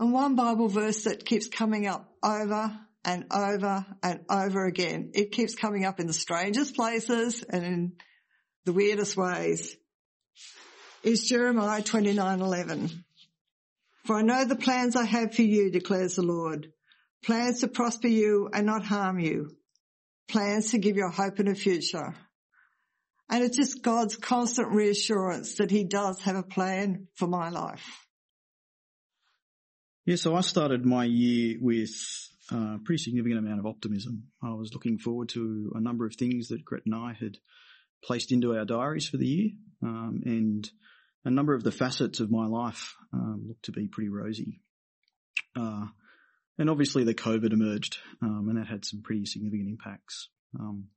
And 0.00 0.12
one 0.12 0.34
Bible 0.34 0.68
verse 0.68 1.04
that 1.04 1.24
keeps 1.24 1.48
coming 1.48 1.86
up 1.86 2.08
over 2.22 2.78
and 3.04 3.24
over 3.32 3.86
and 4.02 4.20
over 4.28 4.64
again. 4.66 5.12
It 5.14 5.32
keeps 5.32 5.54
coming 5.54 5.84
up 5.84 6.00
in 6.00 6.06
the 6.06 6.12
strangest 6.12 6.74
places 6.74 7.42
and 7.42 7.64
in 7.64 7.92
the 8.64 8.72
weirdest 8.72 9.16
ways. 9.16 9.76
Is 11.02 11.28
Jeremiah 11.28 11.82
29:11. 11.82 13.04
For 14.04 14.16
I 14.16 14.22
know 14.22 14.44
the 14.44 14.56
plans 14.56 14.96
I 14.96 15.04
have 15.04 15.34
for 15.34 15.42
you, 15.42 15.70
declares 15.70 16.16
the 16.16 16.22
Lord. 16.22 16.72
Plans 17.24 17.60
to 17.60 17.68
prosper 17.68 18.08
you 18.08 18.48
and 18.52 18.66
not 18.66 18.84
harm 18.84 19.18
you. 19.18 19.56
Plans 20.28 20.70
to 20.70 20.78
give 20.78 20.96
you 20.96 21.08
hope 21.08 21.38
and 21.38 21.48
a 21.48 21.54
future. 21.54 22.14
And 23.30 23.44
it's 23.44 23.56
just 23.56 23.82
God's 23.82 24.16
constant 24.16 24.72
reassurance 24.72 25.56
that 25.56 25.70
he 25.70 25.84
does 25.84 26.20
have 26.22 26.36
a 26.36 26.42
plan 26.42 27.08
for 27.14 27.26
my 27.26 27.50
life. 27.50 27.84
Yeah, 30.06 30.16
so 30.16 30.34
I 30.34 30.40
started 30.40 30.86
my 30.86 31.04
year 31.04 31.58
with 31.60 31.90
a 32.50 32.78
pretty 32.84 33.02
significant 33.02 33.38
amount 33.38 33.60
of 33.60 33.66
optimism. 33.66 34.24
I 34.42 34.54
was 34.54 34.72
looking 34.72 34.98
forward 34.98 35.28
to 35.30 35.72
a 35.74 35.80
number 35.80 36.06
of 36.06 36.14
things 36.14 36.48
that 36.48 36.64
Gret 36.64 36.86
and 36.86 36.94
I 36.94 37.12
had 37.18 37.38
placed 38.04 38.32
into 38.32 38.56
our 38.56 38.64
diaries 38.64 39.08
for 39.08 39.16
the 39.16 39.26
year, 39.26 39.50
um, 39.82 40.22
and 40.24 40.70
a 41.24 41.30
number 41.30 41.54
of 41.54 41.64
the 41.64 41.72
facets 41.72 42.20
of 42.20 42.30
my 42.30 42.46
life 42.46 42.94
um, 43.12 43.44
looked 43.48 43.64
to 43.64 43.72
be 43.72 43.88
pretty 43.88 44.08
rosy. 44.08 44.60
Uh, 45.56 45.86
and 46.58 46.70
obviously 46.70 47.04
the 47.04 47.14
COVID 47.14 47.52
emerged, 47.52 47.98
um, 48.22 48.46
and 48.48 48.58
that 48.58 48.66
had 48.66 48.84
some 48.84 49.02
pretty 49.02 49.26
significant 49.26 49.68
impacts. 49.68 50.28
Um, 50.58 50.88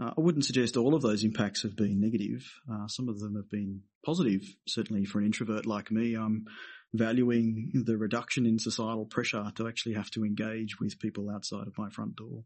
uh, 0.00 0.12
I 0.16 0.20
wouldn't 0.20 0.46
suggest 0.46 0.76
all 0.76 0.94
of 0.94 1.02
those 1.02 1.24
impacts 1.24 1.62
have 1.62 1.76
been 1.76 2.00
negative. 2.00 2.42
Uh, 2.70 2.86
some 2.88 3.08
of 3.08 3.20
them 3.20 3.36
have 3.36 3.50
been 3.50 3.82
positive. 4.04 4.42
Certainly 4.66 5.04
for 5.04 5.18
an 5.18 5.26
introvert 5.26 5.66
like 5.66 5.90
me, 5.90 6.14
I'm 6.14 6.46
valuing 6.92 7.70
the 7.86 7.96
reduction 7.96 8.46
in 8.46 8.58
societal 8.58 9.06
pressure 9.06 9.50
to 9.56 9.66
actually 9.66 9.94
have 9.94 10.10
to 10.10 10.24
engage 10.24 10.78
with 10.78 10.98
people 10.98 11.30
outside 11.30 11.66
of 11.66 11.78
my 11.78 11.88
front 11.90 12.16
door. 12.16 12.44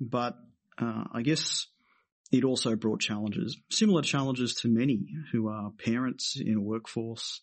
But 0.00 0.36
uh, 0.78 1.04
I 1.12 1.22
guess 1.22 1.66
it 2.32 2.44
also 2.44 2.76
brought 2.76 3.00
challenges, 3.00 3.56
similar 3.70 4.02
challenges 4.02 4.54
to 4.56 4.68
many 4.68 5.06
who 5.32 5.48
are 5.48 5.70
parents 5.70 6.36
in 6.40 6.56
a 6.56 6.60
workforce, 6.60 7.40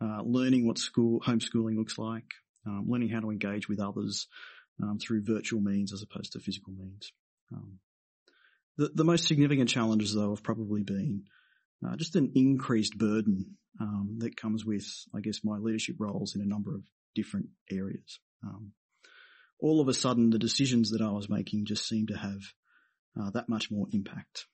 uh, 0.00 0.22
learning 0.22 0.66
what 0.66 0.78
school 0.78 1.20
homeschooling 1.20 1.76
looks 1.76 1.98
like, 1.98 2.34
um, 2.66 2.84
learning 2.88 3.08
how 3.08 3.20
to 3.20 3.30
engage 3.30 3.68
with 3.68 3.80
others 3.80 4.26
um, 4.82 4.98
through 4.98 5.22
virtual 5.24 5.60
means 5.60 5.92
as 5.92 6.02
opposed 6.02 6.32
to 6.32 6.40
physical 6.40 6.72
means. 6.72 7.12
Um, 7.52 7.78
the, 8.76 8.90
the, 8.94 9.04
most 9.04 9.26
significant 9.26 9.68
challenges, 9.68 10.14
though, 10.14 10.30
have 10.30 10.42
probably 10.42 10.82
been 10.82 11.24
uh, 11.86 11.96
just 11.96 12.16
an 12.16 12.32
increased 12.34 12.98
burden 12.98 13.56
um, 13.80 14.16
that 14.18 14.36
comes 14.36 14.64
with, 14.64 14.86
I 15.14 15.20
guess, 15.20 15.40
my 15.44 15.58
leadership 15.58 15.96
roles 15.98 16.34
in 16.34 16.42
a 16.42 16.46
number 16.46 16.74
of 16.74 16.82
different 17.14 17.48
areas. 17.70 18.18
Um, 18.42 18.72
all 19.60 19.80
of 19.80 19.88
a 19.88 19.94
sudden, 19.94 20.30
the 20.30 20.38
decisions 20.38 20.90
that 20.90 21.00
I 21.02 21.10
was 21.10 21.28
making 21.28 21.66
just 21.66 21.86
seemed 21.86 22.08
to 22.08 22.16
have 22.16 22.40
uh, 23.20 23.30
that 23.30 23.48
much 23.48 23.70
more 23.70 23.86
impact. 23.92 24.46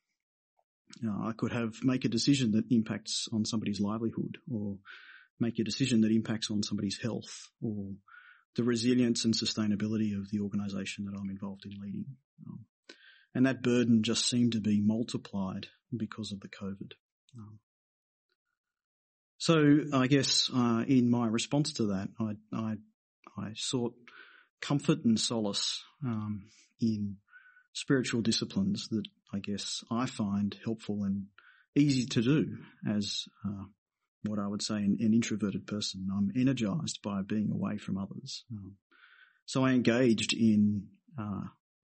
I 1.02 1.32
could 1.36 1.52
have 1.52 1.82
make 1.82 2.04
a 2.04 2.08
decision 2.10 2.52
that 2.52 2.70
impacts 2.70 3.26
on 3.32 3.44
somebody's 3.44 3.80
livelihood, 3.80 4.38
or 4.50 4.78
make 5.40 5.58
a 5.58 5.64
decision 5.64 6.02
that 6.02 6.12
impacts 6.12 6.50
on 6.50 6.62
somebody's 6.62 6.98
health, 7.02 7.48
or 7.60 7.94
the 8.54 8.64
resilience 8.64 9.24
and 9.24 9.34
sustainability 9.34 10.16
of 10.16 10.30
the 10.30 10.40
organisation 10.40 11.06
that 11.06 11.18
I'm 11.18 11.30
involved 11.30 11.64
in 11.64 11.72
leading. 11.80 12.06
Um, 12.46 12.66
and 13.34 13.46
that 13.46 13.62
burden 13.62 14.02
just 14.02 14.28
seemed 14.28 14.52
to 14.52 14.60
be 14.60 14.80
multiplied 14.80 15.66
because 15.94 16.30
of 16.30 16.40
the 16.40 16.48
COVID. 16.48 16.92
Um, 17.36 17.58
so 19.38 19.80
I 19.92 20.06
guess 20.06 20.50
uh, 20.54 20.84
in 20.86 21.10
my 21.10 21.26
response 21.26 21.74
to 21.74 21.86
that, 21.88 22.08
I, 22.18 22.36
I, 22.52 22.74
I 23.36 23.50
sought 23.54 23.94
comfort 24.60 25.04
and 25.04 25.20
solace 25.20 25.82
um, 26.04 26.44
in 26.80 27.16
spiritual 27.74 28.22
disciplines 28.22 28.88
that 28.88 29.06
I 29.32 29.40
guess 29.40 29.84
I 29.90 30.06
find 30.06 30.56
helpful 30.64 31.04
and 31.04 31.26
easy 31.74 32.06
to 32.06 32.22
do 32.22 32.56
as 32.88 33.24
uh, 33.44 33.64
what 34.22 34.38
I 34.38 34.46
would 34.46 34.62
say 34.62 34.76
an, 34.76 34.96
an, 35.00 35.12
introverted 35.12 35.66
person. 35.66 36.08
I'm 36.10 36.32
energized 36.40 37.00
by 37.02 37.22
being 37.22 37.50
away 37.50 37.76
from 37.78 37.98
others. 37.98 38.44
Um, 38.52 38.76
so 39.44 39.64
I 39.64 39.72
engaged 39.72 40.32
in 40.32 40.86
uh, 41.20 41.48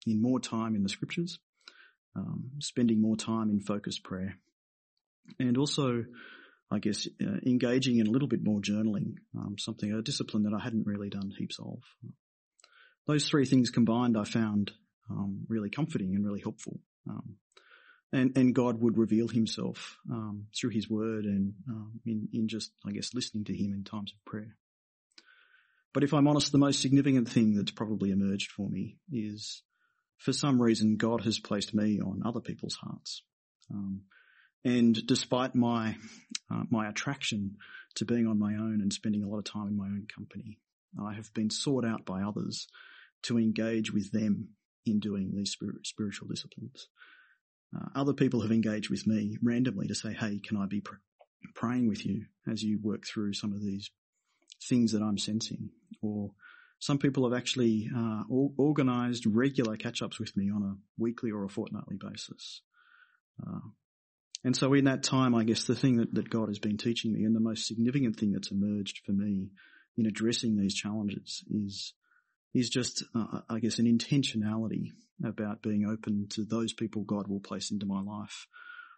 in 0.05 0.21
more 0.21 0.39
time 0.39 0.75
in 0.75 0.83
the 0.83 0.89
scriptures, 0.89 1.39
um, 2.15 2.51
spending 2.59 3.01
more 3.01 3.17
time 3.17 3.49
in 3.49 3.59
focused 3.59 4.03
prayer, 4.03 4.37
and 5.39 5.57
also 5.57 6.05
I 6.71 6.79
guess, 6.79 7.07
uh, 7.21 7.37
engaging 7.45 7.97
in 7.97 8.07
a 8.07 8.11
little 8.11 8.27
bit 8.27 8.43
more 8.43 8.59
journaling, 8.61 9.15
um, 9.35 9.55
something, 9.57 9.91
a 9.91 10.01
discipline 10.01 10.43
that 10.43 10.53
I 10.53 10.63
hadn't 10.63 10.85
really 10.85 11.09
done 11.09 11.31
heaps 11.35 11.57
of. 11.59 11.81
Those 13.07 13.27
three 13.27 13.45
things 13.45 13.71
combined 13.71 14.15
I 14.15 14.23
found 14.23 14.71
um, 15.09 15.45
really 15.47 15.71
comforting 15.71 16.13
and 16.13 16.23
really 16.23 16.41
helpful. 16.41 16.79
Um, 17.09 17.37
and, 18.13 18.37
and 18.37 18.53
God 18.53 18.81
would 18.81 18.97
reveal 18.97 19.27
himself 19.27 19.97
um, 20.11 20.47
through 20.59 20.71
his 20.71 20.89
word 20.89 21.25
and 21.25 21.53
um, 21.67 22.01
in, 22.05 22.27
in 22.33 22.47
just, 22.47 22.71
I 22.85 22.91
guess, 22.91 23.15
listening 23.15 23.45
to 23.45 23.55
him 23.55 23.73
in 23.73 23.83
times 23.83 24.13
of 24.13 24.23
prayer. 24.25 24.55
But 25.91 26.03
if 26.03 26.13
I'm 26.13 26.27
honest, 26.27 26.51
the 26.51 26.59
most 26.59 26.81
significant 26.81 27.29
thing 27.29 27.55
that's 27.55 27.71
probably 27.71 28.11
emerged 28.11 28.51
for 28.51 28.69
me 28.69 28.97
is 29.11 29.63
for 30.17 30.33
some 30.33 30.61
reason 30.61 30.97
God 30.97 31.23
has 31.23 31.39
placed 31.39 31.73
me 31.73 31.99
on 31.99 32.21
other 32.23 32.41
people's 32.41 32.75
hearts. 32.75 33.23
Um, 33.71 34.03
and 34.63 35.05
despite 35.05 35.55
my 35.55 35.95
uh, 36.51 36.63
my 36.69 36.89
attraction 36.89 37.57
to 37.95 38.05
being 38.05 38.27
on 38.27 38.39
my 38.39 38.55
own 38.55 38.79
and 38.81 38.91
spending 38.91 39.23
a 39.23 39.27
lot 39.27 39.37
of 39.37 39.45
time 39.45 39.67
in 39.67 39.77
my 39.77 39.85
own 39.85 40.07
company, 40.13 40.59
I 41.01 41.13
have 41.13 41.33
been 41.33 41.49
sought 41.49 41.85
out 41.85 42.05
by 42.05 42.21
others 42.23 42.67
to 43.23 43.37
engage 43.37 43.91
with 43.91 44.11
them 44.11 44.49
in 44.85 44.99
doing 44.99 45.31
these 45.35 45.55
spiritual 45.83 46.27
disciplines. 46.27 46.87
Uh, 47.75 47.87
other 47.95 48.13
people 48.13 48.41
have 48.41 48.51
engaged 48.51 48.89
with 48.89 49.05
me 49.05 49.37
randomly 49.43 49.87
to 49.87 49.95
say, 49.95 50.13
"Hey, 50.13 50.39
can 50.39 50.57
I 50.57 50.65
be 50.65 50.81
pr- 50.81 50.95
praying 51.53 51.87
with 51.87 52.05
you 52.05 52.25
as 52.47 52.63
you 52.63 52.79
work 52.79 53.05
through 53.05 53.33
some 53.33 53.53
of 53.53 53.61
these 53.61 53.91
things 54.67 54.91
that 54.91 55.01
I'm 55.01 55.17
sensing?" 55.17 55.69
Or 56.01 56.33
some 56.79 56.97
people 56.97 57.29
have 57.29 57.37
actually 57.37 57.89
uh, 57.95 58.23
organised 58.29 59.25
regular 59.25 59.77
catch-ups 59.77 60.19
with 60.19 60.35
me 60.35 60.49
on 60.49 60.63
a 60.63 60.77
weekly 60.97 61.31
or 61.31 61.43
a 61.43 61.49
fortnightly 61.49 61.97
basis. 61.97 62.61
Uh, 63.45 63.59
and 64.43 64.55
so 64.55 64.73
in 64.73 64.85
that 64.85 65.03
time, 65.03 65.35
I 65.35 65.43
guess 65.43 65.65
the 65.65 65.75
thing 65.75 65.97
that, 65.97 66.13
that 66.13 66.29
God 66.29 66.47
has 66.47 66.59
been 66.59 66.77
teaching 66.77 67.13
me 67.13 67.23
and 67.23 67.35
the 67.35 67.41
most 67.41 67.67
significant 67.67 68.17
thing 68.17 68.31
that's 68.31 68.51
emerged 68.51 69.01
for 69.05 69.11
me 69.11 69.49
in 69.97 70.05
addressing 70.05 70.55
these 70.55 70.75
challenges 70.75 71.43
is, 71.49 71.93
is 72.53 72.69
just, 72.69 73.03
uh, 73.13 73.41
I 73.49 73.59
guess, 73.59 73.79
an 73.79 73.85
intentionality 73.85 74.91
about 75.23 75.61
being 75.61 75.85
open 75.85 76.27
to 76.31 76.45
those 76.45 76.71
people 76.71 77.03
God 77.03 77.27
will 77.27 77.41
place 77.41 77.71
into 77.71 77.85
my 77.85 78.01
life 78.01 78.47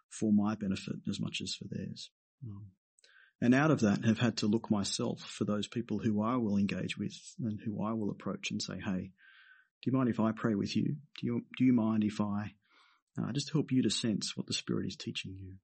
for 0.08 0.32
my 0.32 0.54
benefit 0.54 0.96
as 1.08 1.18
much 1.18 1.40
as 1.42 1.54
for 1.54 1.64
theirs. 1.68 2.10
Um, 2.46 2.66
and 3.40 3.56
out 3.56 3.72
of 3.72 3.80
that 3.80 4.04
have 4.04 4.20
had 4.20 4.36
to 4.38 4.46
look 4.46 4.70
myself 4.70 5.20
for 5.20 5.44
those 5.44 5.66
people 5.66 5.98
who 5.98 6.22
I 6.22 6.36
will 6.36 6.56
engage 6.56 6.96
with 6.96 7.16
and 7.40 7.58
who 7.64 7.82
I 7.82 7.92
will 7.92 8.10
approach 8.10 8.52
and 8.52 8.62
say, 8.62 8.74
hey, 8.74 9.10
do 9.82 9.90
you 9.90 9.92
mind 9.92 10.08
if 10.08 10.20
I 10.20 10.30
pray 10.30 10.54
with 10.54 10.76
you? 10.76 10.94
Do 11.20 11.26
you, 11.26 11.42
do 11.58 11.64
you 11.64 11.72
mind 11.72 12.04
if 12.04 12.20
I 12.20 12.52
uh, 13.18 13.32
just 13.32 13.52
help 13.52 13.72
you 13.72 13.82
to 13.82 13.90
sense 13.90 14.36
what 14.36 14.46
the 14.46 14.54
Spirit 14.54 14.86
is 14.86 14.96
teaching 14.96 15.36
you? 15.40 15.54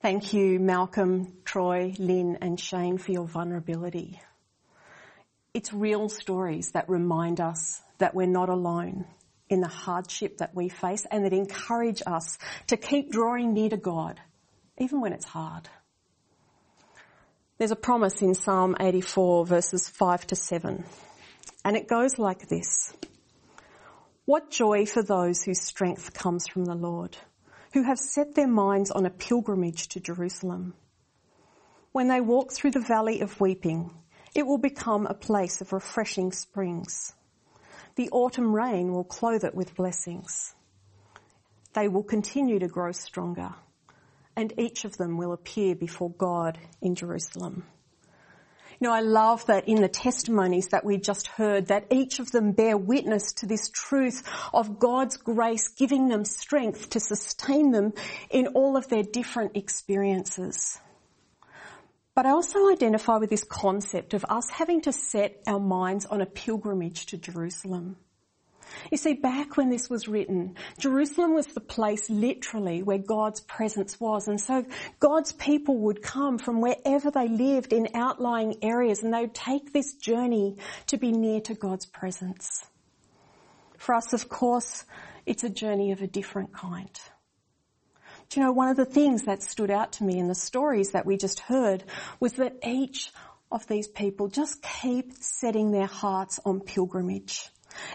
Thank 0.00 0.32
you, 0.32 0.58
Malcolm, 0.58 1.34
Troy, 1.44 1.94
Lynn, 1.98 2.38
and 2.40 2.58
Shane, 2.58 2.96
for 2.96 3.12
your 3.12 3.26
vulnerability. 3.26 4.18
It's 5.52 5.74
real 5.74 6.08
stories 6.08 6.70
that 6.70 6.88
remind 6.88 7.40
us 7.40 7.82
that 7.98 8.14
we're 8.14 8.26
not 8.26 8.48
alone 8.48 9.04
in 9.50 9.60
the 9.60 9.68
hardship 9.68 10.38
that 10.38 10.54
we 10.54 10.70
face 10.70 11.06
and 11.10 11.24
that 11.24 11.34
encourage 11.34 12.02
us 12.06 12.38
to 12.68 12.78
keep 12.78 13.10
drawing 13.10 13.52
near 13.52 13.68
to 13.68 13.76
God, 13.76 14.18
even 14.78 15.02
when 15.02 15.12
it's 15.12 15.26
hard. 15.26 15.68
There's 17.58 17.72
a 17.72 17.76
promise 17.76 18.22
in 18.22 18.34
Psalm 18.34 18.76
84 18.80 19.44
verses 19.44 19.86
5 19.86 20.28
to 20.28 20.34
7, 20.34 20.82
and 21.62 21.76
it 21.76 21.88
goes 21.88 22.18
like 22.18 22.48
this. 22.48 22.94
What 24.30 24.48
joy 24.48 24.86
for 24.86 25.02
those 25.02 25.42
whose 25.42 25.60
strength 25.60 26.14
comes 26.14 26.46
from 26.46 26.64
the 26.64 26.76
Lord 26.76 27.16
who 27.72 27.82
have 27.82 27.98
set 27.98 28.36
their 28.36 28.46
minds 28.46 28.92
on 28.92 29.04
a 29.04 29.10
pilgrimage 29.10 29.88
to 29.88 29.98
Jerusalem. 29.98 30.74
When 31.90 32.06
they 32.06 32.20
walk 32.20 32.52
through 32.52 32.70
the 32.70 32.78
valley 32.78 33.22
of 33.22 33.40
weeping, 33.40 33.90
it 34.32 34.46
will 34.46 34.56
become 34.58 35.08
a 35.08 35.14
place 35.14 35.60
of 35.60 35.72
refreshing 35.72 36.30
springs. 36.30 37.12
The 37.96 38.08
autumn 38.10 38.54
rain 38.54 38.92
will 38.92 39.02
clothe 39.02 39.42
it 39.42 39.56
with 39.56 39.74
blessings. 39.74 40.54
They 41.72 41.88
will 41.88 42.04
continue 42.04 42.60
to 42.60 42.68
grow 42.68 42.92
stronger, 42.92 43.52
and 44.36 44.54
each 44.56 44.84
of 44.84 44.96
them 44.96 45.16
will 45.16 45.32
appear 45.32 45.74
before 45.74 46.12
God 46.12 46.56
in 46.80 46.94
Jerusalem. 46.94 47.64
Know, 48.82 48.92
I 48.92 49.00
love 49.00 49.44
that 49.44 49.68
in 49.68 49.82
the 49.82 49.88
testimonies 49.88 50.68
that 50.68 50.86
we 50.86 50.96
just 50.96 51.26
heard 51.26 51.66
that 51.66 51.88
each 51.90 52.18
of 52.18 52.30
them 52.30 52.52
bear 52.52 52.78
witness 52.78 53.34
to 53.34 53.46
this 53.46 53.68
truth 53.68 54.26
of 54.54 54.78
God's 54.78 55.18
grace 55.18 55.68
giving 55.68 56.08
them 56.08 56.24
strength 56.24 56.88
to 56.90 57.00
sustain 57.00 57.72
them 57.72 57.92
in 58.30 58.46
all 58.48 58.78
of 58.78 58.88
their 58.88 59.02
different 59.02 59.54
experiences. 59.54 60.78
But 62.14 62.24
I 62.24 62.30
also 62.30 62.70
identify 62.70 63.18
with 63.18 63.28
this 63.28 63.44
concept 63.44 64.14
of 64.14 64.24
us 64.30 64.48
having 64.48 64.80
to 64.82 64.92
set 64.92 65.42
our 65.46 65.60
minds 65.60 66.06
on 66.06 66.22
a 66.22 66.26
pilgrimage 66.26 67.04
to 67.06 67.18
Jerusalem. 67.18 67.98
You 68.90 68.96
see, 68.96 69.14
back 69.14 69.56
when 69.56 69.70
this 69.70 69.88
was 69.90 70.08
written, 70.08 70.56
Jerusalem 70.78 71.34
was 71.34 71.46
the 71.46 71.60
place 71.60 72.08
literally 72.08 72.82
where 72.82 72.98
God's 72.98 73.40
presence 73.40 73.98
was. 74.00 74.28
And 74.28 74.40
so 74.40 74.64
God's 74.98 75.32
people 75.32 75.76
would 75.78 76.02
come 76.02 76.38
from 76.38 76.60
wherever 76.60 77.10
they 77.10 77.28
lived 77.28 77.72
in 77.72 77.88
outlying 77.94 78.62
areas 78.62 79.02
and 79.02 79.12
they 79.12 79.22
would 79.22 79.34
take 79.34 79.72
this 79.72 79.94
journey 79.94 80.56
to 80.86 80.96
be 80.96 81.12
near 81.12 81.40
to 81.42 81.54
God's 81.54 81.86
presence. 81.86 82.64
For 83.78 83.94
us, 83.94 84.12
of 84.12 84.28
course, 84.28 84.84
it's 85.26 85.44
a 85.44 85.50
journey 85.50 85.92
of 85.92 86.02
a 86.02 86.06
different 86.06 86.52
kind. 86.52 86.90
Do 88.28 88.38
you 88.38 88.46
know, 88.46 88.52
one 88.52 88.68
of 88.68 88.76
the 88.76 88.84
things 88.84 89.24
that 89.24 89.42
stood 89.42 89.70
out 89.70 89.92
to 89.94 90.04
me 90.04 90.18
in 90.18 90.28
the 90.28 90.34
stories 90.34 90.92
that 90.92 91.04
we 91.04 91.16
just 91.16 91.40
heard 91.40 91.82
was 92.20 92.34
that 92.34 92.58
each 92.64 93.10
of 93.50 93.66
these 93.66 93.88
people 93.88 94.28
just 94.28 94.62
keep 94.62 95.12
setting 95.14 95.72
their 95.72 95.86
hearts 95.86 96.38
on 96.44 96.60
pilgrimage. 96.60 97.50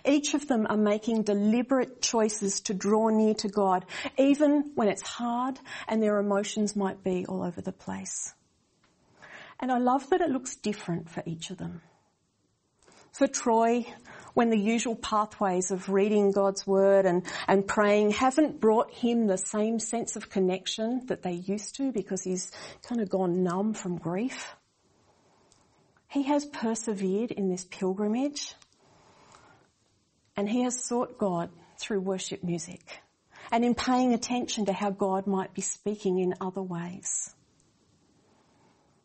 Each 0.06 0.34
of 0.34 0.48
them 0.48 0.68
are 0.70 0.78
making 0.78 1.24
deliberate 1.24 2.02
choices 2.02 2.62
to 2.62 2.74
draw 2.74 3.10
near 3.10 3.34
to 3.36 3.48
God, 3.48 3.86
even 4.18 4.72
when 4.76 4.88
it's 4.88 5.02
hard 5.02 5.60
and 5.88 6.02
their 6.02 6.20
emotions 6.20 6.76
might 6.76 7.04
be 7.04 7.26
all 7.26 7.44
over 7.44 7.62
the 7.62 7.72
place. 7.72 8.34
And 9.60 9.72
I 9.72 9.78
love 9.78 10.10
that 10.10 10.22
it 10.22 10.30
looks 10.30 10.56
different 10.56 11.10
for 11.10 11.24
each 11.26 11.50
of 11.50 11.58
them. 11.58 11.82
For 13.12 13.28
Troy, 13.28 13.86
when 14.34 14.50
the 14.50 14.60
usual 14.60 14.98
pathways 14.98 15.72
of 15.72 15.88
reading 15.88 16.32
God's 16.32 16.68
word 16.68 17.06
and, 17.06 17.24
and 17.48 17.66
praying 17.66 18.12
haven't 18.12 18.60
brought 18.60 18.92
him 18.92 19.28
the 19.28 19.38
same 19.38 19.80
sense 19.80 20.18
of 20.18 20.30
connection 20.30 21.06
that 21.06 21.24
they 21.24 21.32
used 21.32 21.78
to 21.78 21.94
because 21.94 22.24
he's 22.24 22.52
kind 22.86 23.00
of 23.00 23.10
gone 23.10 23.42
numb 23.42 23.74
from 23.74 23.98
grief, 23.98 24.54
he 26.10 26.24
has 26.24 26.46
persevered 26.46 27.32
in 27.32 27.50
this 27.50 27.64
pilgrimage 27.64 28.54
and 30.38 30.50
he 30.50 30.64
has 30.64 30.84
sought 30.84 31.18
God 31.18 31.50
through 31.78 32.02
worship 32.02 32.44
music 32.44 33.02
and 33.52 33.64
in 33.64 33.76
paying 33.76 34.14
attention 34.14 34.66
to 34.66 34.74
how 34.74 34.90
God 34.90 35.28
might 35.28 35.54
be 35.54 35.62
speaking 35.62 36.20
in 36.20 36.34
other 36.42 36.62
ways. 36.62 37.34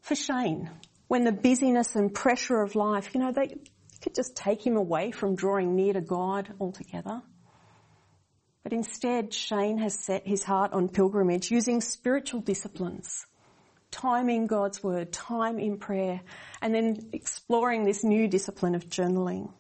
For 0.01 0.15
Shane, 0.15 0.71
when 1.09 1.25
the 1.25 1.33
busyness 1.33 1.95
and 1.95 2.13
pressure 2.13 2.61
of 2.61 2.75
life, 2.75 3.15
you 3.15 3.21
know, 3.21 3.33
they 3.33 3.55
could 4.03 4.15
just 4.15 4.35
take 4.35 4.67
him 4.67 4.77
away 4.77 5.11
from 5.11 5.37
drawing 5.37 5.77
near 5.77 5.93
to 5.93 6.01
God 6.01 6.53
altogether. 6.61 7.23
But 8.63 8.73
instead, 8.73 9.33
Shane 9.33 9.79
has 9.79 9.99
set 9.99 10.27
his 10.27 10.45
heart 10.45 10.73
on 10.73 10.89
pilgrimage 10.89 11.51
using 11.51 11.81
spiritual 11.81 12.41
disciplines, 12.41 13.27
time 13.91 14.29
in 14.29 14.47
God's 14.47 14.83
word, 14.83 15.13
time 15.13 15.59
in 15.59 15.79
prayer, 15.79 16.21
and 16.61 16.75
then 16.75 17.11
exploring 17.13 17.85
this 17.85 18.05
new 18.05 18.29
discipline 18.29 18.75
of 18.75 18.87
journaling 18.87 19.53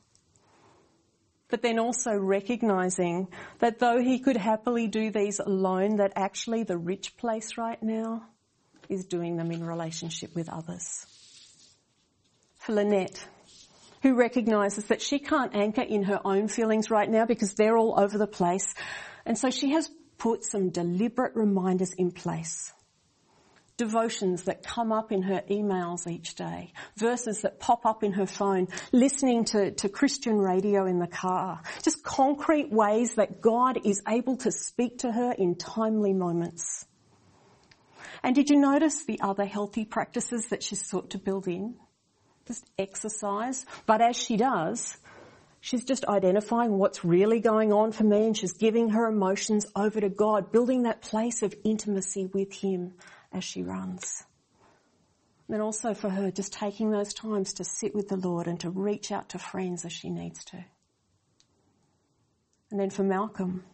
but 1.51 1.63
then 1.63 1.79
also 1.79 2.15
recognizing 2.15 3.29
that 3.59 3.79
though 3.79 4.01
he 4.01 4.19
could 4.19 4.37
happily 4.37 4.89
do 4.89 5.11
these 5.11 5.41
alone, 5.41 5.97
that 5.97 6.13
actually 6.17 6.63
the 6.63 6.79
rich 6.79 7.17
place 7.17 7.57
right 7.57 7.83
now 7.83 8.23
is 8.89 9.07
doing 9.07 9.37
them 9.37 9.51
in 9.51 9.65
relationship 9.65 10.35
with 10.35 10.49
others. 10.49 11.07
For 12.59 12.73
Lynette, 12.73 13.25
who 14.03 14.15
recognizes 14.15 14.87
that 14.87 15.03
she 15.03 15.19
can't 15.19 15.55
anchor 15.55 15.83
in 15.83 16.05
her 16.05 16.21
own 16.25 16.49
feelings 16.49 16.91
right 16.91 17.09
now 17.09 17.27
because 17.27 17.55
they're 17.55 17.77
all 17.77 17.99
over 17.99 18.19
the 18.19 18.27
place. 18.27 18.75
And 19.27 19.37
so 19.39 19.51
she 19.51 19.73
has 19.73 19.91
put 20.19 20.45
some 20.45 20.71
deliberate 20.71 21.35
reminders 21.35 21.93
in 21.93 22.11
place 22.11 22.73
devotions 23.81 24.43
that 24.43 24.63
come 24.63 24.93
up 24.93 25.11
in 25.11 25.23
her 25.23 25.43
emails 25.49 26.07
each 26.07 26.35
day, 26.35 26.71
verses 26.99 27.41
that 27.41 27.59
pop 27.59 27.87
up 27.87 28.05
in 28.05 28.13
her 28.13 28.27
phone, 28.27 28.69
listening 28.93 29.47
to, 29.47 29.71
to 29.71 29.89
Christian 29.89 30.37
radio 30.37 30.85
in 30.85 30.99
the 30.99 31.07
car, 31.07 31.63
just 31.83 32.05
concrete 32.05 32.71
ways 32.71 33.15
that 33.15 33.41
God 33.41 33.79
is 33.87 34.03
able 34.07 34.37
to 34.37 34.53
speak 34.53 34.99
to 34.99 35.11
her 35.11 35.33
in 35.33 35.55
timely 35.55 36.13
moments. 36.13 36.85
And 38.23 38.35
did 38.35 38.51
you 38.51 38.57
notice 38.57 39.05
the 39.05 39.19
other 39.23 39.47
healthy 39.47 39.87
practices 39.87 40.49
that 40.49 40.63
she's 40.63 40.87
sought 40.87 41.09
to 41.11 41.19
build 41.19 41.49
in? 41.49 41.77
Just 42.47 42.67
exercise. 42.79 43.65
But 43.87 44.03
as 44.03 44.15
she 44.15 44.37
does, 44.37 44.99
She's 45.63 45.85
just 45.85 46.07
identifying 46.07 46.79
what's 46.79 47.05
really 47.05 47.39
going 47.39 47.71
on 47.71 47.93
for 47.93 48.05
me 48.05 48.25
and 48.25 48.35
she's 48.35 48.55
giving 48.55 48.89
her 48.91 49.07
emotions 49.07 49.67
over 49.77 50.01
to 50.01 50.09
God, 50.09 50.53
building 50.53 50.85
that 50.85 51.03
place 51.03 51.43
of 51.43 51.55
intimacy 51.65 52.31
with 52.33 52.55
Him 52.55 52.95
as 53.33 53.45
she 53.45 53.63
runs. 53.63 54.25
And 55.49 55.61
also 55.61 55.95
for 55.95 56.09
her, 56.09 56.31
just 56.31 56.53
taking 56.53 56.91
those 56.91 57.13
times 57.13 57.55
to 57.55 57.65
sit 57.65 57.95
with 57.95 58.09
the 58.09 58.17
Lord 58.17 58.47
and 58.47 58.61
to 58.61 58.71
reach 58.71 59.11
out 59.11 59.31
to 59.31 59.39
friends 59.39 59.85
as 59.85 59.93
she 59.93 60.11
needs 60.11 60.45
to. 60.47 60.65
And 62.71 62.79
then 62.79 62.91
for 62.91 63.03
Malcolm, 63.03 63.65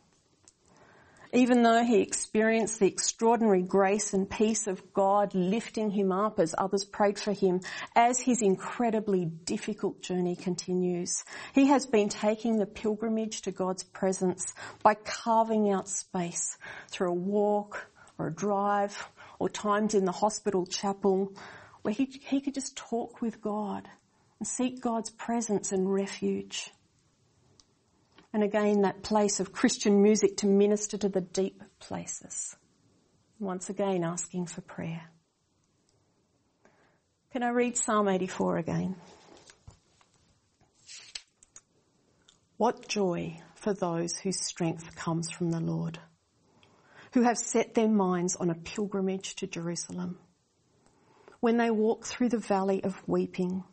even 1.33 1.63
though 1.63 1.85
he 1.85 2.01
experienced 2.01 2.81
the 2.81 2.87
extraordinary 2.87 3.61
grace 3.61 4.15
and 4.15 4.29
peace 4.29 4.67
of 4.67 4.95
God 4.95 5.35
lifting 5.35 5.91
him 5.91 6.11
up 6.11 6.41
as 6.41 6.55
others 6.57 6.87
prayed 6.87 7.19
for 7.19 7.33
him, 7.33 7.61
as 7.95 8.19
his 8.21 8.41
incredibly 8.41 9.27
difficult 9.27 10.01
journey 10.01 10.35
continues, 10.35 11.25
he 11.53 11.67
has 11.67 11.85
been 11.85 12.09
taking 12.09 12.59
the 12.59 12.65
pilgrimage 12.65 13.43
to 13.43 13.51
God's 13.51 13.83
presence 13.83 14.55
by 14.83 14.95
carving 14.95 15.71
out 15.71 15.91
space 15.91 16.57
through 16.89 17.11
a 17.11 17.15
walk 17.15 17.91
or 18.19 18.29
a 18.29 18.35
drive 18.35 19.11
or 19.39 19.49
times 19.49 19.95
in 19.95 20.05
the 20.05 20.13
hospital 20.13 20.67
chapel 20.67 21.33
where 21.83 21.95
he, 21.95 22.05
he 22.25 22.41
could 22.41 22.55
just 22.55 22.77
talk 22.77 23.21
with 23.21 23.41
God 23.41 23.89
and 24.39 24.47
seek 24.47 24.81
God's 24.81 25.11
presence 25.11 25.73
and 25.73 25.93
refuge. 25.93 26.71
And 28.33 28.43
again, 28.43 28.83
that 28.83 29.03
place 29.03 29.41
of 29.41 29.53
Christian 29.53 30.03
music 30.03 30.37
to 30.39 30.47
minister 30.47 30.99
to 30.99 31.09
the 31.09 31.21
deep 31.21 31.63
places. 31.79 32.57
Once 33.39 33.71
again, 33.71 34.05
asking 34.05 34.47
for 34.47 34.63
prayer. 34.63 35.11
Can 37.33 37.43
I 37.43 37.51
read 37.51 37.77
Psalm 37.77 38.09
84 38.09 38.59
again? 38.59 38.97
What 42.57 42.89
joy 42.89 43.39
for 43.55 43.75
those 43.75 44.17
whose 44.17 44.41
strength 44.41 44.97
comes 44.97 45.31
from 45.31 45.51
the 45.51 45.61
Lord 45.61 45.99
who 47.17 47.23
have 47.23 47.39
set 47.39 47.73
their 47.73 47.89
minds 47.89 48.37
on 48.37 48.51
a 48.51 48.55
pilgrimage 48.55 49.37
to 49.37 49.47
Jerusalem. 49.47 50.19
When 51.41 51.57
they 51.57 51.71
walk 51.71 52.05
through 52.05 52.29
the 52.29 52.37
valley 52.37 52.85
of 52.85 52.95
weeping, 53.09 53.65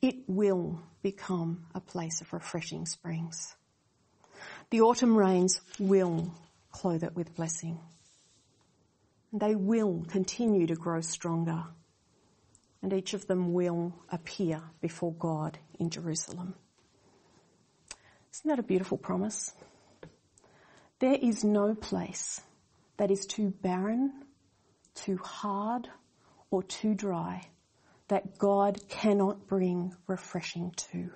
it 0.00 0.14
will 0.28 0.80
become 1.02 1.64
a 1.74 1.80
place 1.80 2.20
of 2.20 2.32
refreshing 2.32 2.86
springs. 2.86 3.56
The 4.70 4.82
autumn 4.82 5.16
rains 5.16 5.60
will 5.80 6.32
clothe 6.70 7.02
it 7.02 7.16
with 7.16 7.34
blessing. 7.34 7.80
They 9.32 9.56
will 9.56 10.04
continue 10.08 10.68
to 10.68 10.76
grow 10.76 11.00
stronger. 11.00 11.64
And 12.82 12.92
each 12.92 13.14
of 13.14 13.26
them 13.26 13.52
will 13.52 13.94
appear 14.12 14.62
before 14.80 15.12
God 15.12 15.58
in 15.80 15.90
Jerusalem. 15.90 16.54
Isn't 18.32 18.48
that 18.48 18.60
a 18.60 18.62
beautiful 18.62 18.96
promise? 18.96 19.52
There 21.00 21.18
is 21.20 21.42
no 21.42 21.74
place 21.74 22.42
that 22.96 23.10
is 23.10 23.26
too 23.26 23.50
barren, 23.62 24.12
too 24.94 25.18
hard, 25.18 25.88
or 26.50 26.62
too 26.62 26.94
dry 26.94 27.42
that 28.08 28.38
God 28.38 28.88
cannot 28.88 29.46
bring 29.46 29.94
refreshing 30.06 30.72
to. 30.92 31.10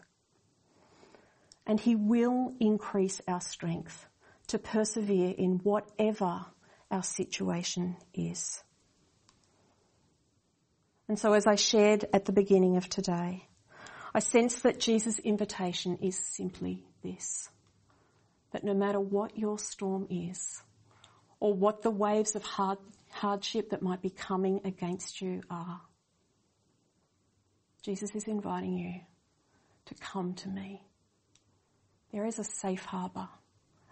And 1.67 1.79
He 1.79 1.95
will 1.95 2.53
increase 2.59 3.21
our 3.29 3.41
strength 3.41 4.07
to 4.49 4.59
persevere 4.59 5.33
in 5.37 5.61
whatever 5.63 6.45
our 6.91 7.03
situation 7.03 7.97
is. 8.13 8.63
And 11.09 11.19
so 11.19 11.33
as 11.33 11.47
I 11.47 11.55
shared 11.55 12.05
at 12.13 12.25
the 12.25 12.33
beginning 12.33 12.77
of 12.77 12.89
today, 12.89 13.47
I 14.15 14.19
sense 14.19 14.61
that 14.61 14.81
Jesus' 14.81 15.21
invitation 15.21 15.99
is 16.03 16.17
simply 16.17 16.85
this. 17.03 17.49
That 18.53 18.65
no 18.65 18.75
matter 18.75 18.99
what 18.99 19.39
your 19.39 19.59
storm 19.59 20.09
is, 20.11 20.63
or 21.41 21.55
what 21.55 21.83
the 21.83 21.91
waves 21.91 22.37
of 22.37 22.43
hard, 22.43 22.79
hardship 23.11 23.71
that 23.71 23.83
might 23.83 24.03
be 24.03 24.11
coming 24.11 24.61
against 24.65 25.21
you 25.21 25.43
are, 25.51 25.81
Jesus 27.83 28.15
is 28.15 28.29
inviting 28.29 28.77
you 28.77 29.01
to 29.87 29.95
come 29.95 30.35
to 30.35 30.49
me. 30.49 30.83
There 32.13 32.27
is 32.27 32.39
a 32.39 32.45
safe 32.45 32.85
harbour, 32.85 33.29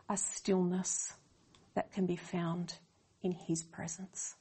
a 0.09 0.17
stillness 0.17 1.15
that 1.75 1.93
can 1.93 2.05
be 2.07 2.17
found 2.17 2.75
in 3.23 3.33
His 3.33 3.63
presence. 3.63 4.35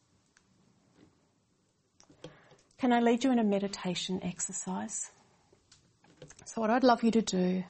Can 2.77 2.91
I 2.91 2.99
lead 2.99 3.23
you 3.23 3.31
in 3.31 3.39
a 3.39 3.43
meditation 3.43 4.19
exercise? 4.21 5.09
So 6.45 6.61
what 6.61 6.69
I'd 6.69 6.83
love 6.83 7.03
you 7.03 7.11
to 7.11 7.21
do 7.21 7.63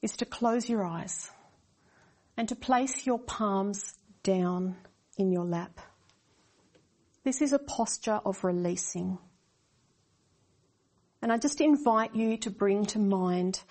is 0.00 0.16
to 0.18 0.24
close 0.24 0.68
your 0.68 0.84
eyes 0.84 1.30
and 2.36 2.48
to 2.48 2.54
place 2.54 3.06
your 3.06 3.18
palms 3.18 3.94
down 4.22 4.76
in 5.16 5.32
your 5.32 5.44
lap. 5.44 5.80
This 7.24 7.40
is 7.40 7.52
a 7.52 7.58
posture 7.58 8.20
of 8.24 8.42
releasing. 8.44 9.18
And 11.20 11.32
I 11.32 11.38
just 11.38 11.60
invite 11.60 12.16
you 12.16 12.36
to 12.38 12.50
bring 12.50 12.84
to 12.86 12.98
mind 12.98 13.62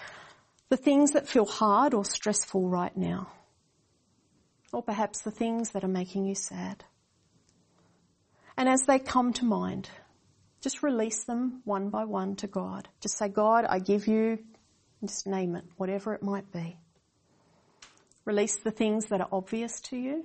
the 0.70 0.78
things 0.78 1.12
that 1.12 1.28
feel 1.28 1.46
hard 1.46 1.94
or 1.94 2.06
stressful 2.06 2.70
right 2.70 2.96
now. 2.96 3.28
Or 4.72 4.82
perhaps 4.82 5.22
the 5.22 5.32
things 5.32 5.72
that 5.72 5.84
are 5.84 5.90
making 5.90 6.26
you 6.26 6.36
sad. 6.36 6.86
And 8.56 8.70
as 8.70 8.84
they 8.84 9.00
come 9.00 9.34
to 9.34 9.46
mind, 9.46 9.90
just 10.62 10.82
release 10.82 11.26
them 11.26 11.62
one 11.66 11.90
by 11.90 12.06
one 12.06 12.38
to 12.38 12.48
God. 12.48 12.88
Just 13.02 13.18
say, 13.18 13.28
God, 13.28 13.66
I 13.66 13.80
give 13.80 14.08
you, 14.08 14.40
just 15.04 15.28
name 15.28 15.56
it, 15.56 15.66
whatever 15.76 16.14
it 16.14 16.24
might 16.24 16.52
be. 16.54 16.78
Release 18.24 18.58
the 18.58 18.72
things 18.72 19.08
that 19.08 19.20
are 19.20 19.28
obvious 19.32 19.82
to 19.82 19.98
you. 19.98 20.24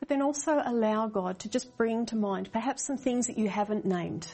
But 0.00 0.08
then 0.08 0.22
also 0.22 0.62
allow 0.64 1.06
God 1.06 1.38
to 1.40 1.48
just 1.48 1.76
bring 1.76 2.06
to 2.06 2.16
mind 2.16 2.50
perhaps 2.52 2.84
some 2.84 2.96
things 2.96 3.26
that 3.28 3.38
you 3.38 3.48
haven't 3.48 3.84
named 3.84 4.26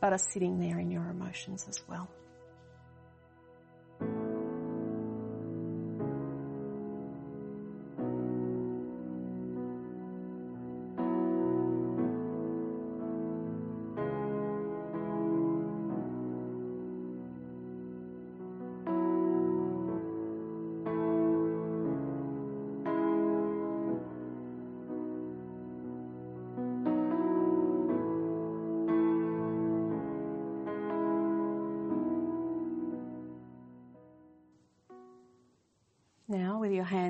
but 0.00 0.12
are 0.12 0.18
sitting 0.18 0.60
there 0.60 0.78
in 0.78 0.90
your 0.90 1.08
emotions 1.08 1.66
as 1.68 1.80
well. 1.88 2.08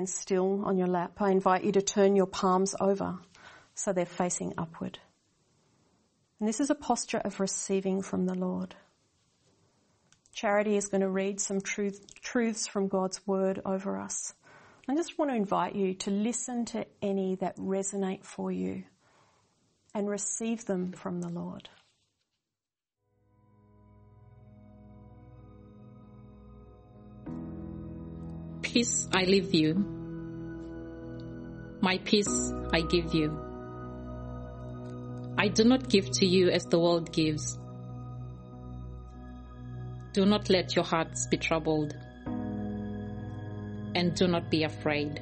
Hands 0.05 0.13
still 0.13 0.63
on 0.65 0.77
your 0.77 0.87
lap, 0.87 1.19
I 1.19 1.31
invite 1.31 1.63
you 1.63 1.71
to 1.71 1.81
turn 1.81 2.15
your 2.15 2.27
palms 2.27 2.75
over 2.79 3.17
so 3.73 3.91
they're 3.91 4.05
facing 4.05 4.53
upward. 4.57 4.99
And 6.39 6.47
this 6.47 6.59
is 6.59 6.69
a 6.69 6.75
posture 6.75 7.17
of 7.17 7.39
receiving 7.39 8.03
from 8.03 8.27
the 8.27 8.35
Lord. 8.35 8.75
Charity 10.31 10.77
is 10.77 10.89
going 10.89 11.01
to 11.01 11.09
read 11.09 11.39
some 11.39 11.59
truth, 11.59 12.05
truths 12.21 12.67
from 12.67 12.87
God's 12.87 13.25
word 13.25 13.61
over 13.65 13.97
us. 13.99 14.33
I 14.87 14.95
just 14.95 15.17
want 15.17 15.31
to 15.31 15.35
invite 15.35 15.75
you 15.75 15.95
to 15.95 16.11
listen 16.11 16.65
to 16.65 16.85
any 17.01 17.35
that 17.37 17.57
resonate 17.57 18.23
for 18.23 18.51
you 18.51 18.83
and 19.95 20.07
receive 20.07 20.65
them 20.65 20.91
from 20.91 21.21
the 21.21 21.29
Lord. 21.29 21.67
Peace 28.61 29.07
I 29.11 29.23
leave 29.23 29.55
you. 29.55 29.94
My 31.85 31.99
peace 31.99 32.51
I 32.73 32.81
give 32.81 33.13
you. 33.13 33.27
I 35.37 35.49
do 35.49 35.63
not 35.63 35.87
give 35.87 36.09
to 36.13 36.25
you 36.25 36.49
as 36.49 36.65
the 36.65 36.79
world 36.79 37.13
gives. 37.13 37.59
Do 40.13 40.25
not 40.25 40.49
let 40.49 40.75
your 40.75 40.83
hearts 40.83 41.27
be 41.29 41.37
troubled. 41.37 41.95
And 43.93 44.15
do 44.15 44.27
not 44.27 44.49
be 44.49 44.63
afraid. 44.63 45.21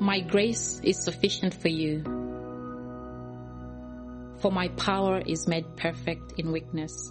My 0.00 0.20
grace 0.20 0.82
is 0.84 1.02
sufficient 1.02 1.54
for 1.54 1.68
you. 1.68 2.02
For 4.40 4.52
my 4.52 4.68
power 4.76 5.22
is 5.24 5.48
made 5.48 5.78
perfect 5.78 6.34
in 6.36 6.52
weakness. 6.52 7.10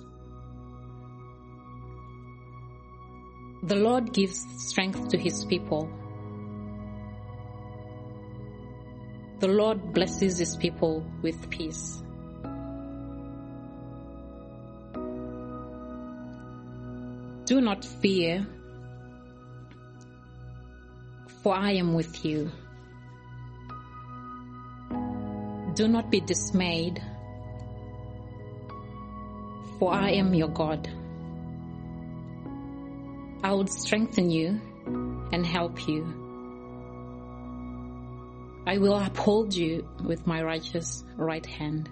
The 3.64 3.76
Lord 3.78 4.11
gives 4.11 4.45
strength 4.57 5.07
to 5.07 5.18
his 5.18 5.45
people. 5.45 5.89
The 9.39 9.47
Lord 9.47 9.93
blesses 9.93 10.38
his 10.38 10.57
people 10.57 11.05
with 11.22 11.49
peace. 11.49 12.03
Do 17.45 17.61
not 17.61 17.86
fear, 17.86 18.45
for 21.41 21.55
I 21.55 21.72
am 21.72 21.93
with 21.93 22.26
you. 22.26 22.51
Do 25.76 25.88
not 25.88 26.11
be 26.11 26.20
dismayed, 26.20 27.01
for 29.80 29.93
I 29.93 30.09
am 30.11 30.34
your 30.34 30.49
God. 30.49 30.89
I 33.44 33.52
will 33.52 33.68
strengthen 33.68 34.32
you 34.32 34.62
and 35.34 35.46
help 35.46 35.86
you. 35.86 36.06
I 38.66 38.78
will 38.78 38.96
uphold 38.96 39.54
you 39.54 39.86
with 40.02 40.26
my 40.26 40.41
righteous 40.41 41.04
right 41.18 41.46
hand. 41.46 41.89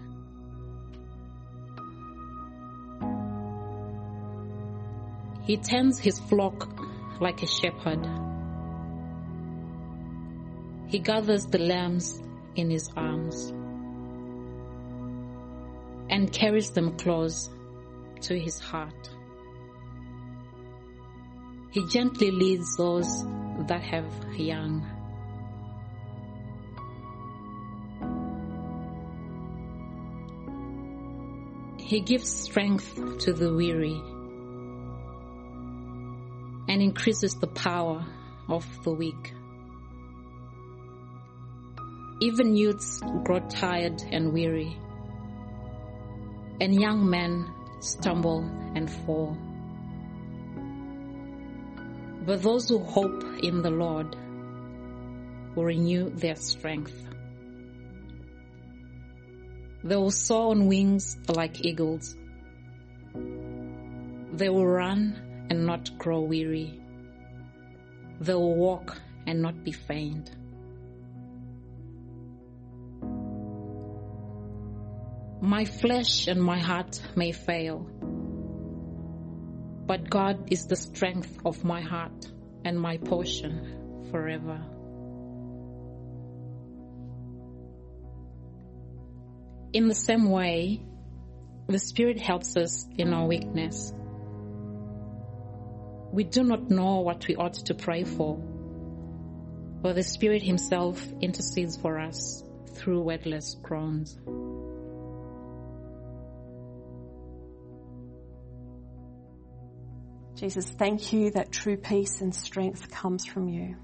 He 5.43 5.57
tends 5.57 5.99
his 5.99 6.19
flock 6.19 6.69
like 7.19 7.43
a 7.43 7.47
shepherd. 7.47 8.07
He 10.87 10.99
gathers 10.99 11.47
the 11.47 11.59
lambs 11.59 12.17
in 12.55 12.69
his 12.69 12.89
arms 12.95 13.51
and 16.09 16.31
carries 16.31 16.69
them 16.69 16.95
close 16.97 17.49
to 18.21 18.39
his 18.39 18.57
heart. 18.57 19.09
He 21.71 21.87
gently 21.87 22.31
leads 22.31 22.75
those 22.75 23.23
that 23.67 23.81
have 23.81 24.05
young. 24.35 24.85
He 31.79 32.01
gives 32.01 32.29
strength 32.29 33.19
to 33.19 33.31
the 33.31 33.53
weary 33.53 34.01
and 36.67 36.81
increases 36.81 37.35
the 37.35 37.47
power 37.47 38.05
of 38.49 38.65
the 38.83 38.91
weak. 38.91 39.33
Even 42.21 42.57
youths 42.57 43.01
grow 43.23 43.39
tired 43.39 44.03
and 44.11 44.33
weary, 44.33 44.77
and 46.59 46.79
young 46.79 47.09
men 47.09 47.49
stumble 47.79 48.41
and 48.75 48.91
fall. 48.91 49.37
But 52.21 52.43
those 52.43 52.69
who 52.69 52.79
hope 52.79 53.23
in 53.41 53.61
the 53.61 53.71
Lord 53.71 54.15
will 55.55 55.65
renew 55.65 56.09
their 56.11 56.35
strength. 56.35 56.93
They 59.83 59.95
will 59.95 60.11
soar 60.11 60.51
on 60.51 60.67
wings 60.67 61.17
like 61.27 61.65
eagles. 61.65 62.15
They 64.33 64.49
will 64.49 64.67
run 64.67 65.47
and 65.49 65.65
not 65.65 65.97
grow 65.97 66.21
weary. 66.21 66.79
They 68.19 68.35
will 68.35 68.55
walk 68.55 68.95
and 69.25 69.41
not 69.41 69.63
be 69.63 69.71
faint. 69.71 70.29
My 75.41 75.65
flesh 75.65 76.27
and 76.27 76.41
my 76.41 76.59
heart 76.59 77.01
may 77.15 77.31
fail, 77.31 77.87
but 79.91 80.09
God 80.09 80.53
is 80.53 80.67
the 80.67 80.77
strength 80.77 81.37
of 81.43 81.65
my 81.65 81.81
heart 81.81 82.25
and 82.63 82.79
my 82.79 82.95
portion 82.95 84.07
forever. 84.09 84.63
In 89.73 89.89
the 89.89 89.93
same 89.93 90.29
way, 90.29 90.81
the 91.67 91.77
Spirit 91.77 92.21
helps 92.21 92.55
us 92.55 92.87
in 92.97 93.13
our 93.13 93.27
weakness. 93.27 93.93
We 96.13 96.23
do 96.23 96.45
not 96.45 96.69
know 96.69 97.01
what 97.01 97.27
we 97.27 97.35
ought 97.35 97.55
to 97.65 97.73
pray 97.73 98.05
for, 98.05 98.37
but 99.81 99.95
the 99.95 100.03
Spirit 100.03 100.41
Himself 100.41 101.05
intercedes 101.19 101.75
for 101.75 101.99
us 101.99 102.45
through 102.75 103.01
wordless 103.01 103.57
groans. 103.61 104.17
Jesus, 110.41 110.65
thank 110.65 111.13
you 111.13 111.29
that 111.29 111.51
true 111.51 111.77
peace 111.77 112.19
and 112.21 112.33
strength 112.33 112.89
comes 112.89 113.27
from 113.27 113.47
you. 113.47 113.75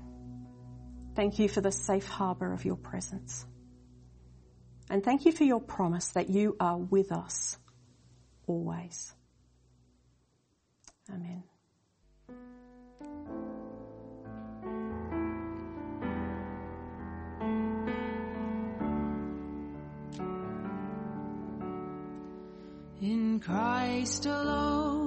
Thank 1.15 1.37
you 1.37 1.47
for 1.47 1.61
the 1.61 1.71
safe 1.71 2.07
harbour 2.07 2.51
of 2.51 2.65
your 2.65 2.77
presence. 2.77 3.45
And 4.89 5.03
thank 5.03 5.27
you 5.27 5.31
for 5.31 5.43
your 5.43 5.59
promise 5.61 6.09
that 6.13 6.31
you 6.31 6.55
are 6.59 6.79
with 6.79 7.11
us 7.11 7.59
always. 8.47 9.13
Amen. 11.13 11.43
In 22.99 23.39
Christ 23.39 24.25
alone, 24.25 25.06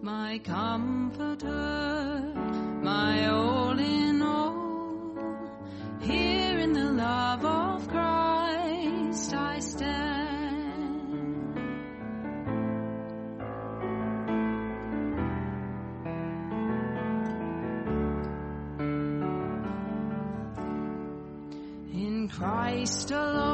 My 0.00 0.38
comforter, 0.38 2.32
my 2.82 3.28
all 3.28 3.78
in 3.78 4.22
all, 4.22 5.16
here 6.00 6.58
in 6.58 6.72
the 6.72 6.92
love 6.92 7.44
of 7.44 7.88
Christ 7.88 9.34
I 9.34 9.58
stand. 9.60 10.12
In 21.92 22.28
Christ 22.28 23.10
alone, 23.10 23.51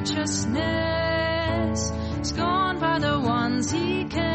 righteousness. 0.00 1.92
Scorned 2.22 2.80
by 2.80 2.98
the 2.98 3.20
ones 3.20 3.70
he 3.70 4.04
came 4.04 4.29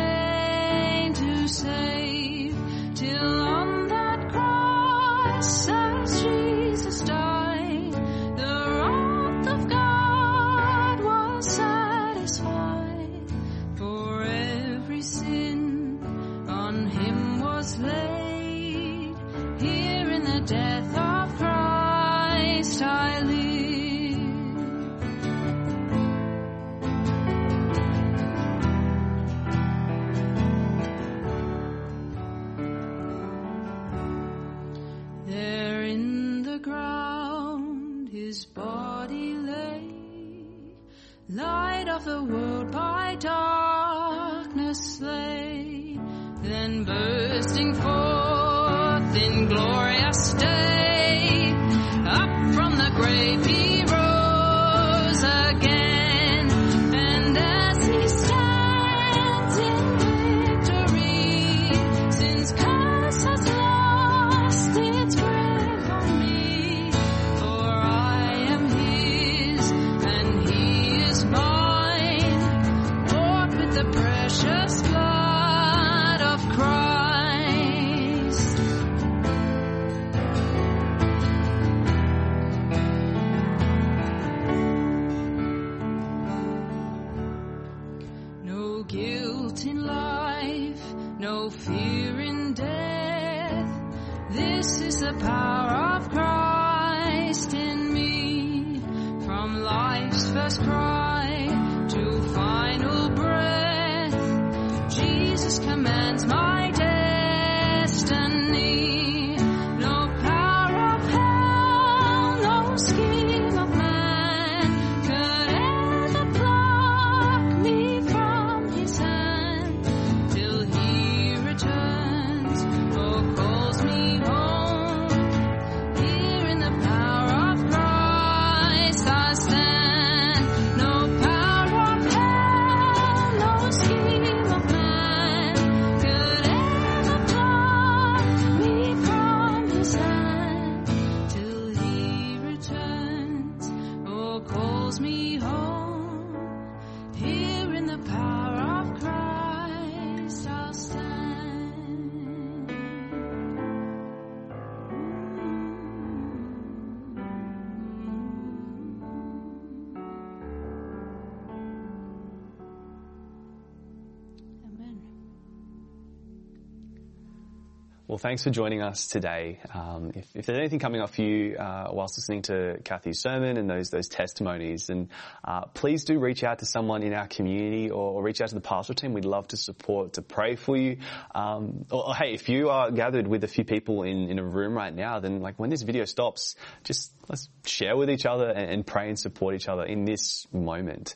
Well, 168.15 168.19
thanks 168.21 168.45
for 168.45 168.49
joining 168.49 168.81
us 168.81 169.07
today. 169.07 169.59
Um, 169.73 170.13
if, 170.15 170.25
if, 170.33 170.45
there's 170.45 170.57
anything 170.57 170.79
coming 170.79 171.01
up 171.01 171.09
for 171.09 171.21
you 171.21 171.57
uh, 171.57 171.89
whilst 171.91 172.17
listening 172.17 172.43
to 172.43 172.77
Kathy's 172.85 173.19
sermon 173.19 173.57
and 173.57 173.69
those 173.69 173.89
those 173.89 174.07
testimonies, 174.07 174.87
then 174.87 175.09
uh, 175.43 175.65
please 175.65 176.05
do 176.05 176.17
reach 176.17 176.41
out 176.41 176.59
to 176.59 176.65
someone 176.65 177.03
in 177.03 177.11
our 177.11 177.27
community 177.27 177.89
or, 177.89 178.13
or, 178.13 178.23
reach 178.23 178.39
out 178.39 178.47
to 178.47 178.55
the 178.55 178.61
pastoral 178.61 178.95
team. 178.95 179.11
We'd 179.11 179.25
love 179.25 179.49
to 179.49 179.57
support, 179.57 180.13
to 180.13 180.21
pray 180.21 180.55
for 180.55 180.77
you. 180.77 180.99
Um, 181.35 181.87
or, 181.91 182.07
or, 182.07 182.15
hey, 182.15 182.33
if 182.33 182.47
you 182.47 182.69
are 182.69 182.89
gathered 182.89 183.27
with 183.27 183.43
a 183.43 183.49
few 183.49 183.65
people 183.65 184.03
in, 184.03 184.29
in 184.29 184.39
a 184.39 184.45
room 184.45 184.75
right 184.75 184.95
now, 184.95 185.19
then 185.19 185.41
like 185.41 185.59
when 185.59 185.69
this 185.69 185.81
video 185.81 186.05
stops, 186.05 186.55
just 186.85 187.11
let's 187.27 187.49
share 187.65 187.97
with 187.97 188.09
each 188.09 188.25
other 188.25 188.47
and, 188.47 188.71
and 188.71 188.87
pray 188.87 189.09
and 189.09 189.19
support 189.19 189.55
each 189.55 189.67
other 189.67 189.83
in 189.83 190.05
this 190.05 190.47
moment. 190.53 191.15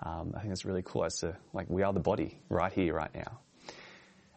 Um, 0.00 0.32
I 0.36 0.42
think 0.42 0.50
that's 0.50 0.64
really 0.64 0.82
cool 0.84 1.06
as 1.06 1.16
to 1.22 1.36
like 1.52 1.68
we 1.68 1.82
are 1.82 1.92
the 1.92 1.98
body 1.98 2.38
right 2.48 2.72
here, 2.72 2.94
right 2.94 3.12
now. 3.12 3.40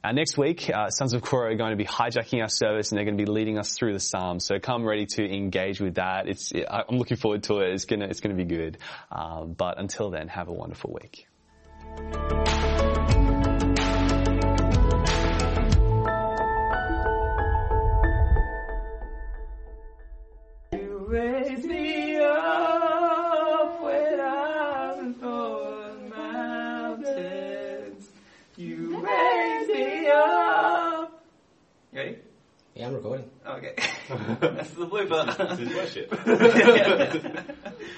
Uh, 0.02 0.14
next 0.14 0.38
week, 0.38 0.70
uh, 0.74 0.90
Sons 0.90 1.14
of 1.14 1.22
Korah 1.22 1.52
are 1.52 1.56
going 1.56 1.72
to 1.72 1.76
be 1.78 1.86
hijacking 1.86 2.42
our 2.42 2.48
service 2.48 2.92
and 2.92 2.98
they're 2.98 3.06
going 3.06 3.18
to 3.18 3.24
be 3.24 3.30
leading 3.30 3.58
us 3.58 3.74
through 3.74 3.92
the 3.92 4.00
Psalms. 4.00 4.46
So 4.46 4.58
come 4.58 4.86
ready 4.86 5.06
to 5.08 5.26
engage 5.26 5.82
with 5.82 5.96
that. 5.96 6.28
It's, 6.28 6.52
it, 6.54 6.66
I'm 6.70 6.98
looking 6.98 7.18
forward 7.18 7.44
to 7.44 7.60
it. 7.60 7.74
It's 7.74 7.86
gonna, 7.86 8.06
it's 8.06 8.22
gonna 8.22 8.36
be 8.36 8.46
good. 8.46 8.78
Um, 9.12 9.54
but 9.54 9.78
until 9.78 10.10
then, 10.10 10.30
have 10.30 10.48
a 10.48 10.54
wonderful 10.54 10.98
week. 11.02 11.28
I'm 32.90 32.96
recording. 32.96 33.30
Okay. 33.46 33.76
That's 34.40 34.72
the 34.72 34.88
blooper. 34.88 35.38
This 35.38 35.60
is 35.60 35.76
worship. 35.76 36.10